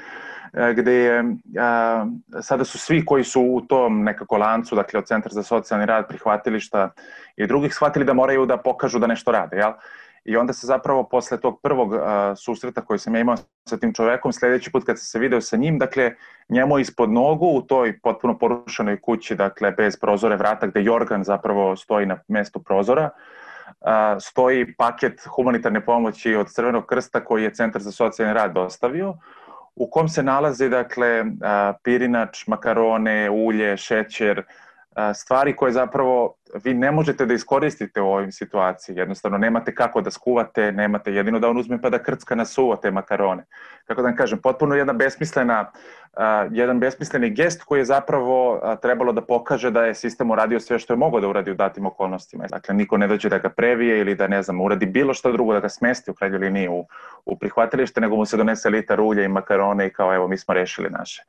uh, 0.54 0.70
gde 0.76 0.94
je, 0.94 1.24
uh, 1.24 2.42
sada 2.42 2.64
su 2.66 2.78
svi 2.78 3.06
koji 3.06 3.24
su 3.24 3.42
u 3.42 3.62
tom 3.62 4.04
nekako 4.04 4.38
lancu, 4.38 4.76
dakle 4.76 5.00
od 5.00 5.06
Centra 5.06 5.32
za 5.32 5.44
socijalni 5.44 5.86
rad, 5.86 6.08
prihvatilišta 6.08 6.90
i 7.36 7.48
drugih, 7.48 7.74
shvatili 7.74 8.06
da 8.06 8.14
moraju 8.14 8.46
da 8.46 8.58
pokažu 8.58 9.00
da 9.00 9.08
nešto 9.08 9.32
rade, 9.32 9.58
jel? 9.58 9.72
I 10.24 10.38
onda 10.38 10.54
se 10.54 10.68
zapravo 10.68 11.04
posle 11.04 11.40
tog 11.40 11.60
prvog 11.64 11.94
a, 11.94 12.36
susreta 12.36 12.82
koji 12.82 13.00
sam 13.00 13.16
ja 13.16 13.22
imao 13.22 13.36
sa 13.70 13.78
tim 13.78 13.94
čovekom, 13.94 14.34
sledeći 14.34 14.72
put 14.72 14.86
kad 14.86 15.00
sam 15.00 15.06
se 15.06 15.20
video 15.20 15.42
sa 15.42 15.58
njim, 15.58 15.80
dakle, 15.80 16.12
njemu 16.50 16.80
ispod 16.80 17.12
nogu 17.12 17.48
u 17.48 17.62
toj 17.62 18.00
potpuno 18.00 18.38
porušenoj 18.38 19.02
kući, 19.02 19.36
dakle, 19.36 19.72
bez 19.72 20.00
prozore 20.00 20.36
vrata, 20.36 20.68
gde 20.68 20.84
Jorgan 20.84 21.24
zapravo 21.24 21.76
stoji 21.76 22.06
na 22.06 22.20
mestu 22.28 22.64
prozora, 22.64 23.10
stoji 24.20 24.74
paket 24.76 25.22
humanitarne 25.36 25.86
pomoći 25.86 26.36
od 26.36 26.52
Crvenog 26.52 26.86
krsta 26.86 27.26
koji 27.26 27.44
je 27.44 27.54
Centar 27.54 27.82
za 27.82 27.92
socijalni 27.92 28.34
rad 28.34 28.54
dostavio, 28.54 29.14
u 29.76 29.90
kom 29.90 30.10
se 30.10 30.24
nalazi, 30.24 30.70
dakle, 30.70 31.24
pirinač, 31.84 32.48
makarone, 32.48 33.30
ulje, 33.30 33.78
šećer, 33.78 34.44
stvari 35.14 35.56
koje 35.56 35.72
zapravo 35.72 36.36
vi 36.64 36.74
ne 36.74 36.92
možete 36.92 37.26
da 37.26 37.34
iskoristite 37.34 38.02
u 38.02 38.08
ovim 38.08 38.32
situaciji. 38.32 38.96
Jednostavno, 38.96 39.38
nemate 39.38 39.76
kako 39.76 40.02
da 40.02 40.12
skuvate, 40.12 40.72
nemate 40.72 41.14
jedino 41.14 41.40
da 41.40 41.50
on 41.50 41.58
uzme 41.58 41.82
pa 41.82 41.90
da 41.90 42.04
krcka 42.04 42.36
na 42.36 42.46
suvo 42.46 42.76
te 42.76 42.92
makarone. 42.92 43.46
Kako 43.86 44.02
da 44.02 44.08
vam 44.08 44.16
kažem, 44.16 44.40
potpuno 44.40 44.76
jedna 44.76 44.94
besmislena, 44.94 45.72
uh, 45.72 46.20
jedan 46.52 46.80
besmisleni 46.80 47.30
gest 47.30 47.64
koji 47.64 47.80
je 47.80 47.86
zapravo 47.86 48.54
uh, 48.54 48.80
trebalo 48.82 49.14
da 49.14 49.22
pokaže 49.22 49.72
da 49.72 49.86
je 49.86 49.96
sistem 49.96 50.32
uradio 50.32 50.60
sve 50.60 50.80
što 50.80 50.94
je 50.94 50.98
mogo 50.98 51.20
da 51.20 51.28
uradi 51.28 51.52
u 51.52 51.56
datim 51.56 51.86
okolnostima. 51.86 52.46
Dakle, 52.50 52.76
niko 52.76 52.98
ne 52.98 53.08
dođe 53.08 53.30
da 53.30 53.38
ga 53.38 53.50
previje 53.50 54.00
ili 54.00 54.16
da, 54.16 54.28
ne 54.28 54.44
znam, 54.44 54.62
uradi 54.62 54.86
bilo 54.86 55.14
što 55.14 55.32
drugo, 55.32 55.54
da 55.54 55.60
ga 55.60 55.70
smesti 55.70 56.12
u 56.12 56.14
krajnjoj 56.14 56.40
liniji 56.40 56.68
u, 56.68 56.86
u 57.26 57.38
prihvatilište, 57.38 58.02
nego 58.02 58.16
mu 58.16 58.26
se 58.26 58.38
donese 58.38 58.70
litar 58.70 59.02
ulja 59.02 59.24
i 59.24 59.28
makarone 59.28 59.88
i 59.88 59.94
kao, 59.94 60.16
evo, 60.16 60.28
mi 60.28 60.38
smo 60.38 60.54
rešili 60.54 60.90
naše. 60.90 61.24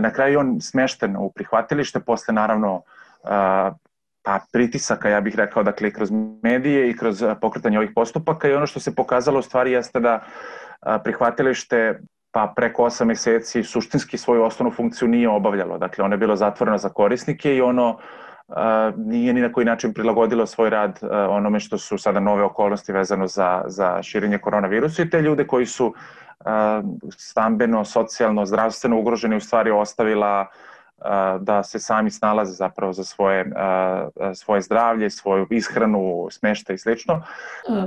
Na 0.00 0.10
kraju 0.10 0.40
on 0.40 0.60
smešten 0.60 1.16
u 1.16 1.30
prihvatilište, 1.30 2.00
posle 2.00 2.34
naravno 2.34 2.82
pa 4.24 4.40
pritisaka, 4.52 5.08
ja 5.08 5.20
bih 5.20 5.36
rekao, 5.36 5.62
dakle, 5.62 5.90
kroz 5.92 6.10
medije 6.42 6.90
i 6.90 6.96
kroz 6.96 7.24
pokretanje 7.40 7.78
ovih 7.78 7.90
postupaka 7.94 8.48
i 8.48 8.54
ono 8.54 8.66
što 8.66 8.80
se 8.80 8.94
pokazalo 8.94 9.38
u 9.38 9.42
stvari 9.42 9.72
jeste 9.72 10.00
da 10.00 10.20
prihvatilište 11.04 12.00
pa 12.34 12.52
preko 12.56 12.82
8 12.82 13.04
meseci 13.04 13.62
suštinski 13.62 14.18
svoju 14.18 14.42
osnovnu 14.42 14.74
funkciju 14.76 15.08
nije 15.08 15.28
obavljalo. 15.28 15.78
Dakle, 15.78 16.04
ono 16.04 16.14
je 16.14 16.18
bilo 16.18 16.36
zatvoreno 16.36 16.78
za 16.78 16.88
korisnike 16.88 17.56
i 17.56 17.60
ono 17.60 17.98
a, 18.48 18.92
nije 18.96 19.32
ni 19.32 19.40
na 19.40 19.52
koji 19.52 19.66
način 19.66 19.94
prilagodilo 19.94 20.46
svoj 20.46 20.70
rad 20.70 20.98
a, 21.02 21.28
onome 21.30 21.60
što 21.60 21.78
su 21.78 21.98
sada 21.98 22.20
nove 22.20 22.42
okolnosti 22.42 22.92
vezano 22.92 23.26
za, 23.26 23.62
za 23.66 24.02
širenje 24.02 24.38
koronavirusa 24.38 25.02
i 25.02 25.10
te 25.10 25.22
ljude 25.22 25.46
koji 25.46 25.66
su 25.66 25.94
a, 26.44 26.82
stambeno, 27.18 27.84
socijalno, 27.84 28.46
zdravstveno 28.46 28.98
ugroženi 28.98 29.36
u 29.36 29.40
stvari 29.40 29.70
ostavila 29.70 30.46
da 31.40 31.62
se 31.62 31.78
sami 31.78 32.10
snalaze 32.10 32.52
zapravo 32.52 32.92
za 32.92 33.04
svoje, 33.04 33.52
svoje 34.34 34.60
zdravlje, 34.60 35.10
svoju 35.10 35.46
ishranu, 35.50 36.28
smešta 36.30 36.72
i 36.72 36.78
slično. 36.78 37.22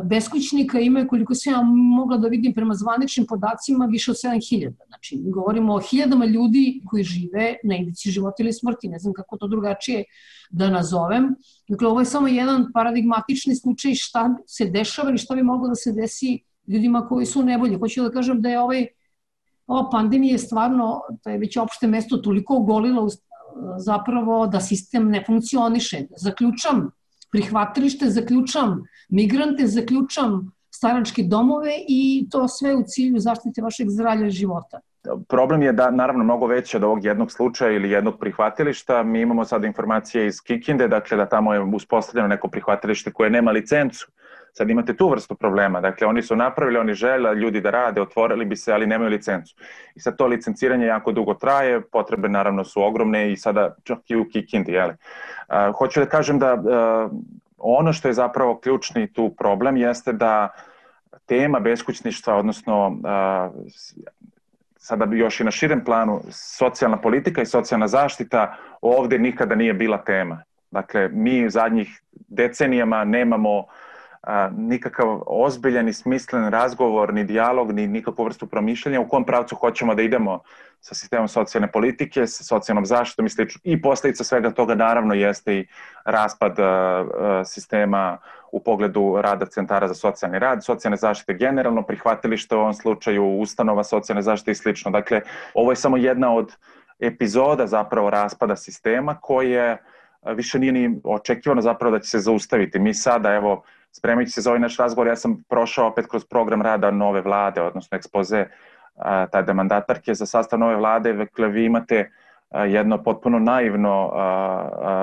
Beskućnika 0.03 0.79
ima, 0.79 1.07
koliko 1.07 1.35
se 1.35 1.49
ja 1.49 1.61
mogla 1.97 2.17
da 2.17 2.27
vidim 2.27 2.53
prema 2.53 2.73
zvaničnim 2.73 3.25
podacima, 3.27 3.85
više 3.85 4.11
od 4.11 4.17
7000. 4.17 4.73
Znači, 4.87 5.21
govorimo 5.25 5.75
o 5.75 5.79
hiljadama 5.79 6.25
ljudi 6.25 6.81
koji 6.85 7.03
žive 7.03 7.55
na 7.63 7.75
indici 7.75 8.11
života 8.11 8.35
ili 8.43 8.53
smrti, 8.53 8.87
ne 8.87 8.99
znam 8.99 9.13
kako 9.13 9.37
to 9.37 9.47
drugačije 9.47 10.03
da 10.49 10.69
nazovem. 10.69 11.35
Dakle, 11.67 11.87
ovo 11.87 11.99
je 11.99 12.05
samo 12.05 12.27
jedan 12.27 12.65
paradigmatični 12.73 13.55
slučaj 13.55 13.95
šta 13.95 14.35
se 14.47 14.65
dešava 14.65 15.09
ili 15.09 15.17
šta 15.17 15.35
bi 15.35 15.43
moglo 15.43 15.67
da 15.67 15.75
se 15.75 15.91
desi 15.91 16.39
ljudima 16.67 17.07
koji 17.07 17.25
su 17.25 17.43
nebolji. 17.43 17.79
Hoću 17.79 18.03
da 18.03 18.11
kažem 18.11 18.41
da 18.41 18.49
je 18.49 18.59
ovaj 18.59 18.87
ova 19.67 19.89
pandemija 19.89 20.31
je 20.31 20.37
stvarno, 20.37 21.01
to 21.23 21.29
je 21.29 21.37
već 21.37 21.57
opšte 21.57 21.87
mesto 21.87 22.17
toliko 22.17 22.55
ogolilo 22.55 23.07
zapravo 23.77 24.47
da 24.47 24.59
sistem 24.59 25.09
ne 25.09 25.23
funkcioniše. 25.27 25.97
Zaključam 26.17 26.91
prihvatilište, 27.31 28.09
zaključam 28.09 28.83
migrante, 29.09 29.67
zaključam 29.67 30.51
staračke 30.69 31.23
domove 31.23 31.73
i 31.87 32.27
to 32.31 32.47
sve 32.47 32.75
u 32.75 32.83
cilju 32.87 33.19
zaštite 33.19 33.61
vašeg 33.61 33.89
zdravlja 33.89 34.29
života. 34.29 34.79
Problem 35.27 35.61
je 35.61 35.73
da 35.73 35.91
naravno 35.91 36.23
mnogo 36.23 36.47
veći 36.47 36.77
od 36.77 36.83
ovog 36.83 37.05
jednog 37.05 37.31
slučaja 37.31 37.71
ili 37.71 37.91
jednog 37.91 38.19
prihvatilišta. 38.19 39.03
Mi 39.03 39.21
imamo 39.21 39.45
sada 39.45 39.67
informacije 39.67 40.27
iz 40.27 40.41
Kikinde, 40.41 40.87
dakle 40.87 41.17
da 41.17 41.25
tamo 41.25 41.53
je 41.53 41.61
uspostavljeno 41.61 42.27
neko 42.27 42.47
prihvatilište 42.47 43.11
koje 43.11 43.29
nema 43.29 43.51
licencu 43.51 44.07
Sad 44.57 44.69
imate 44.69 44.95
tu 44.97 45.09
vrstu 45.09 45.35
problema, 45.35 45.81
dakle 45.81 46.07
oni 46.07 46.21
su 46.21 46.35
napravili, 46.35 46.79
oni 46.79 46.93
žele 46.93 47.35
ljudi 47.35 47.61
da 47.61 47.69
rade, 47.69 48.01
otvorili 48.01 48.45
bi 48.45 48.55
se, 48.55 48.73
ali 48.73 48.87
nemaju 48.87 49.09
licencu. 49.09 49.55
I 49.95 49.99
sad 49.99 50.17
to 50.17 50.27
licenciranje 50.27 50.85
jako 50.85 51.11
dugo 51.11 51.33
traje, 51.33 51.81
potrebe 51.81 52.29
naravno 52.29 52.63
su 52.63 52.83
ogromne 52.83 53.31
i 53.31 53.37
sada 53.37 53.75
čak 53.83 53.99
i 54.07 54.15
u 54.15 54.25
Kikindi, 54.29 54.71
jeli. 54.71 54.93
Uh, 54.93 55.77
hoću 55.77 55.99
da 55.99 56.05
kažem 56.05 56.39
da 56.39 56.53
uh, 56.53 57.11
ono 57.57 57.93
što 57.93 58.07
je 58.07 58.13
zapravo 58.13 58.57
ključni 58.57 59.13
tu 59.13 59.35
problem 59.37 59.77
jeste 59.77 60.13
da 60.13 60.49
tema 61.25 61.59
beskućništva, 61.59 62.35
odnosno 62.35 62.87
uh, 62.87 63.65
sada 64.77 65.05
bi 65.05 65.19
još 65.19 65.39
i 65.39 65.43
na 65.43 65.51
širem 65.51 65.83
planu 65.83 66.21
socijalna 66.31 66.97
politika 66.97 67.41
i 67.41 67.45
socijalna 67.45 67.87
zaštita 67.87 68.55
ovde 68.81 69.19
nikada 69.19 69.55
nije 69.55 69.73
bila 69.73 69.97
tema. 69.97 70.43
Dakle, 70.71 71.09
mi 71.13 71.49
zadnjih 71.49 72.01
decenijama 72.11 73.03
nemamo 73.03 73.57
uh, 73.57 73.65
a, 74.27 74.49
nikakav 74.57 75.21
ozbiljan 75.25 75.87
i 75.87 75.93
smislen 75.93 76.49
razgovor, 76.51 77.13
ni 77.13 77.23
dijalog, 77.23 77.71
ni 77.71 77.87
nikakvu 77.87 78.25
vrstu 78.25 78.47
promišljanja 78.47 79.01
u 79.01 79.07
kom 79.07 79.25
pravcu 79.25 79.55
hoćemo 79.55 79.95
da 79.95 80.01
idemo 80.01 80.39
sa 80.81 80.95
sistemom 80.95 81.27
socijalne 81.27 81.71
politike, 81.71 82.27
sa 82.27 82.43
socijalnom 82.43 82.85
zaštitom 82.85 83.25
i 83.25 83.29
slično. 83.29 83.61
I 83.63 83.81
posledica 83.81 84.23
svega 84.23 84.51
toga 84.51 84.75
naravno 84.75 85.13
jeste 85.13 85.55
i 85.55 85.67
raspad 86.05 86.59
a, 86.59 86.63
a, 86.63 87.43
sistema 87.45 88.17
u 88.51 88.63
pogledu 88.63 89.15
rada 89.21 89.45
centara 89.45 89.87
za 89.87 89.93
socijalni 89.93 90.39
rad, 90.39 90.65
socijalne 90.65 90.97
zaštite 90.97 91.33
generalno, 91.33 91.81
prihvatilište 91.81 92.55
u 92.55 92.59
ovom 92.59 92.73
slučaju, 92.73 93.39
ustanova 93.39 93.83
socijalne 93.83 94.21
zaštite 94.21 94.51
i 94.51 94.55
slično. 94.55 94.91
Dakle, 94.91 95.21
ovo 95.53 95.71
je 95.71 95.75
samo 95.75 95.97
jedna 95.97 96.33
od 96.33 96.55
epizoda 96.99 97.67
zapravo 97.67 98.09
raspada 98.09 98.55
sistema 98.55 99.17
koje 99.21 99.77
više 100.25 100.59
nije 100.59 100.71
ni 100.71 101.01
očekivano 101.03 101.61
zapravo 101.61 101.91
da 101.91 101.99
će 101.99 102.09
se 102.09 102.19
zaustaviti. 102.19 102.79
Mi 102.79 102.93
sada, 102.93 103.33
evo, 103.33 103.63
spremajući 103.97 104.31
se 104.31 104.41
za 104.41 104.49
ovaj 104.49 104.59
naš 104.59 104.77
razgovor, 104.77 105.07
ja 105.07 105.15
sam 105.15 105.43
prošao 105.49 105.87
opet 105.87 106.05
kroz 106.09 106.25
program 106.25 106.61
rada 106.61 106.91
nove 106.91 107.21
vlade, 107.21 107.61
odnosno 107.61 107.95
ekspoze 107.95 108.45
tada 109.31 109.53
mandatarke 109.53 110.13
za 110.13 110.25
sastav 110.25 110.59
nove 110.59 110.75
vlade, 110.75 111.13
dakle 111.13 111.47
vi 111.47 111.65
imate 111.65 112.11
jedno 112.67 113.03
potpuno 113.03 113.39
naivno 113.39 114.11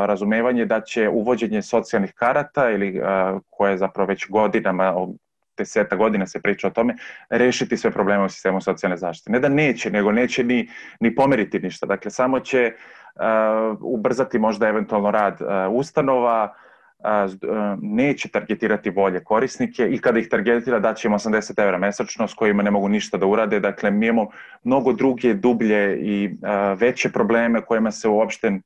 razumevanje 0.06 0.64
da 0.64 0.80
će 0.80 1.08
uvođenje 1.08 1.62
socijalnih 1.62 2.12
karata 2.14 2.70
ili 2.70 3.02
koje 3.50 3.78
zapravo 3.78 4.08
već 4.08 4.26
godinama 4.30 4.94
deseta 5.56 5.96
godina 5.96 6.26
se 6.26 6.40
priča 6.42 6.66
o 6.66 6.70
tome, 6.70 6.96
rešiti 7.30 7.76
sve 7.76 7.90
probleme 7.90 8.24
u 8.24 8.28
sistemu 8.28 8.60
socijalne 8.60 8.96
zaštite. 8.96 9.32
Ne 9.32 9.40
da 9.40 9.48
neće, 9.48 9.90
nego 9.90 10.12
neće 10.12 10.44
ni, 10.44 10.68
ni 11.00 11.14
pomeriti 11.14 11.58
ništa. 11.58 11.86
Dakle, 11.86 12.10
samo 12.10 12.40
će 12.40 12.72
uh, 12.72 13.78
ubrzati 13.80 14.38
možda 14.38 14.68
eventualno 14.68 15.10
rad 15.10 15.40
uh, 15.40 15.48
ustanova, 15.70 16.54
neće 17.82 18.28
targetirati 18.28 18.90
bolje 18.90 19.24
korisnike 19.24 19.88
i 19.88 19.98
kada 19.98 20.18
ih 20.18 20.28
targetira 20.28 20.78
daće 20.78 21.08
im 21.08 21.14
80 21.14 21.62
evra 21.62 21.78
mesečno 21.78 22.28
s 22.28 22.34
kojima 22.34 22.62
ne 22.62 22.70
mogu 22.70 22.88
ništa 22.88 23.16
da 23.16 23.26
urade. 23.26 23.60
Dakle, 23.60 23.90
mi 23.90 24.06
imamo 24.06 24.30
mnogo 24.64 24.92
druge, 24.92 25.34
dublje 25.34 25.98
i 26.00 26.36
veće 26.76 27.12
probleme 27.12 27.60
kojima 27.60 27.90
se 27.90 28.08
uopšte 28.08 28.58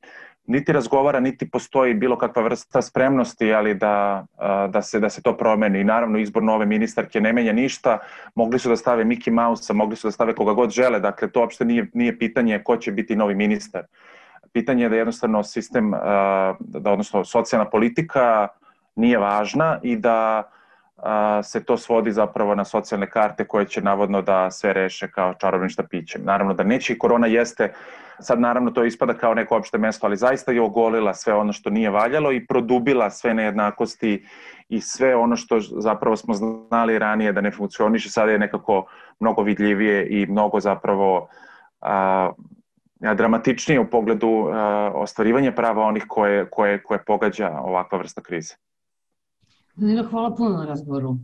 niti 0.46 0.72
razgovara, 0.72 1.20
niti 1.20 1.50
postoji 1.50 1.94
bilo 1.94 2.18
kakva 2.18 2.42
vrsta 2.42 2.82
spremnosti, 2.82 3.52
ali 3.52 3.74
da, 3.74 4.26
da, 4.70 4.82
se, 4.82 5.00
da 5.00 5.10
se 5.10 5.22
to 5.22 5.36
promeni. 5.36 5.80
I 5.80 5.84
naravno, 5.84 6.18
izbor 6.18 6.42
nove 6.42 6.66
ministarke 6.66 7.20
ne 7.20 7.32
menja 7.32 7.52
ništa. 7.52 7.98
Mogli 8.34 8.58
su 8.58 8.68
da 8.68 8.76
stave 8.76 9.04
Mickey 9.04 9.30
Mouse-a, 9.30 9.76
mogli 9.76 9.96
su 9.96 10.08
da 10.08 10.12
stave 10.12 10.34
koga 10.34 10.52
god 10.52 10.70
žele. 10.70 11.00
Dakle, 11.00 11.30
to 11.30 11.40
uopšte 11.40 11.64
nije, 11.64 11.86
nije 11.94 12.18
pitanje 12.18 12.62
ko 12.64 12.76
će 12.76 12.92
biti 12.92 13.16
novi 13.16 13.34
ministar. 13.34 13.82
Uh, 13.82 14.17
pitanje 14.52 14.82
je 14.82 14.88
da 14.88 14.96
jednostavno 14.96 15.42
sistem, 15.42 15.90
da 16.58 16.90
odnosno 16.92 17.24
socijalna 17.24 17.70
politika 17.70 18.48
nije 18.96 19.18
važna 19.18 19.78
i 19.82 19.96
da 19.96 20.42
se 21.42 21.64
to 21.64 21.76
svodi 21.76 22.12
zapravo 22.12 22.54
na 22.54 22.64
socijalne 22.64 23.10
karte 23.10 23.44
koje 23.44 23.66
će 23.66 23.82
navodno 23.82 24.22
da 24.22 24.50
sve 24.50 24.72
reše 24.72 25.10
kao 25.10 25.34
čarobnim 25.34 25.68
štapićem. 25.68 26.24
Naravno 26.24 26.54
da 26.54 26.62
neće 26.62 26.92
i 26.92 26.98
korona 26.98 27.26
jeste, 27.26 27.72
sad 28.20 28.40
naravno 28.40 28.70
to 28.70 28.84
ispada 28.84 29.14
kao 29.14 29.34
neko 29.34 29.56
opšte 29.56 29.78
mesto, 29.78 30.06
ali 30.06 30.16
zaista 30.16 30.52
je 30.52 30.62
ogolila 30.62 31.14
sve 31.14 31.34
ono 31.34 31.52
što 31.52 31.70
nije 31.70 31.90
valjalo 31.90 32.32
i 32.32 32.46
produbila 32.46 33.10
sve 33.10 33.34
nejednakosti 33.34 34.26
i 34.68 34.80
sve 34.80 35.16
ono 35.16 35.36
što 35.36 35.60
zapravo 35.60 36.16
smo 36.16 36.34
znali 36.34 36.98
ranije 36.98 37.32
da 37.32 37.40
ne 37.40 37.50
funkcioniše, 37.50 38.10
sada 38.10 38.32
je 38.32 38.38
nekako 38.38 38.86
mnogo 39.20 39.42
vidljivije 39.42 40.06
i 40.08 40.26
mnogo 40.26 40.60
zapravo 40.60 41.28
dramatičnije 43.00 43.80
u 43.80 43.90
pogledu 43.90 44.28
uh, 44.28 44.54
ostvarivanja 44.94 45.52
prava 45.52 45.82
onih 45.82 46.04
koje, 46.08 46.50
koje, 46.50 46.82
koje 46.82 47.04
pogađa 47.04 47.50
ovakva 47.60 47.98
vrsta 47.98 48.20
krize. 48.20 48.54
Nino, 49.76 50.08
hvala 50.10 50.34
puno 50.34 50.56
na 50.56 50.64
razgovoru. 50.64 51.16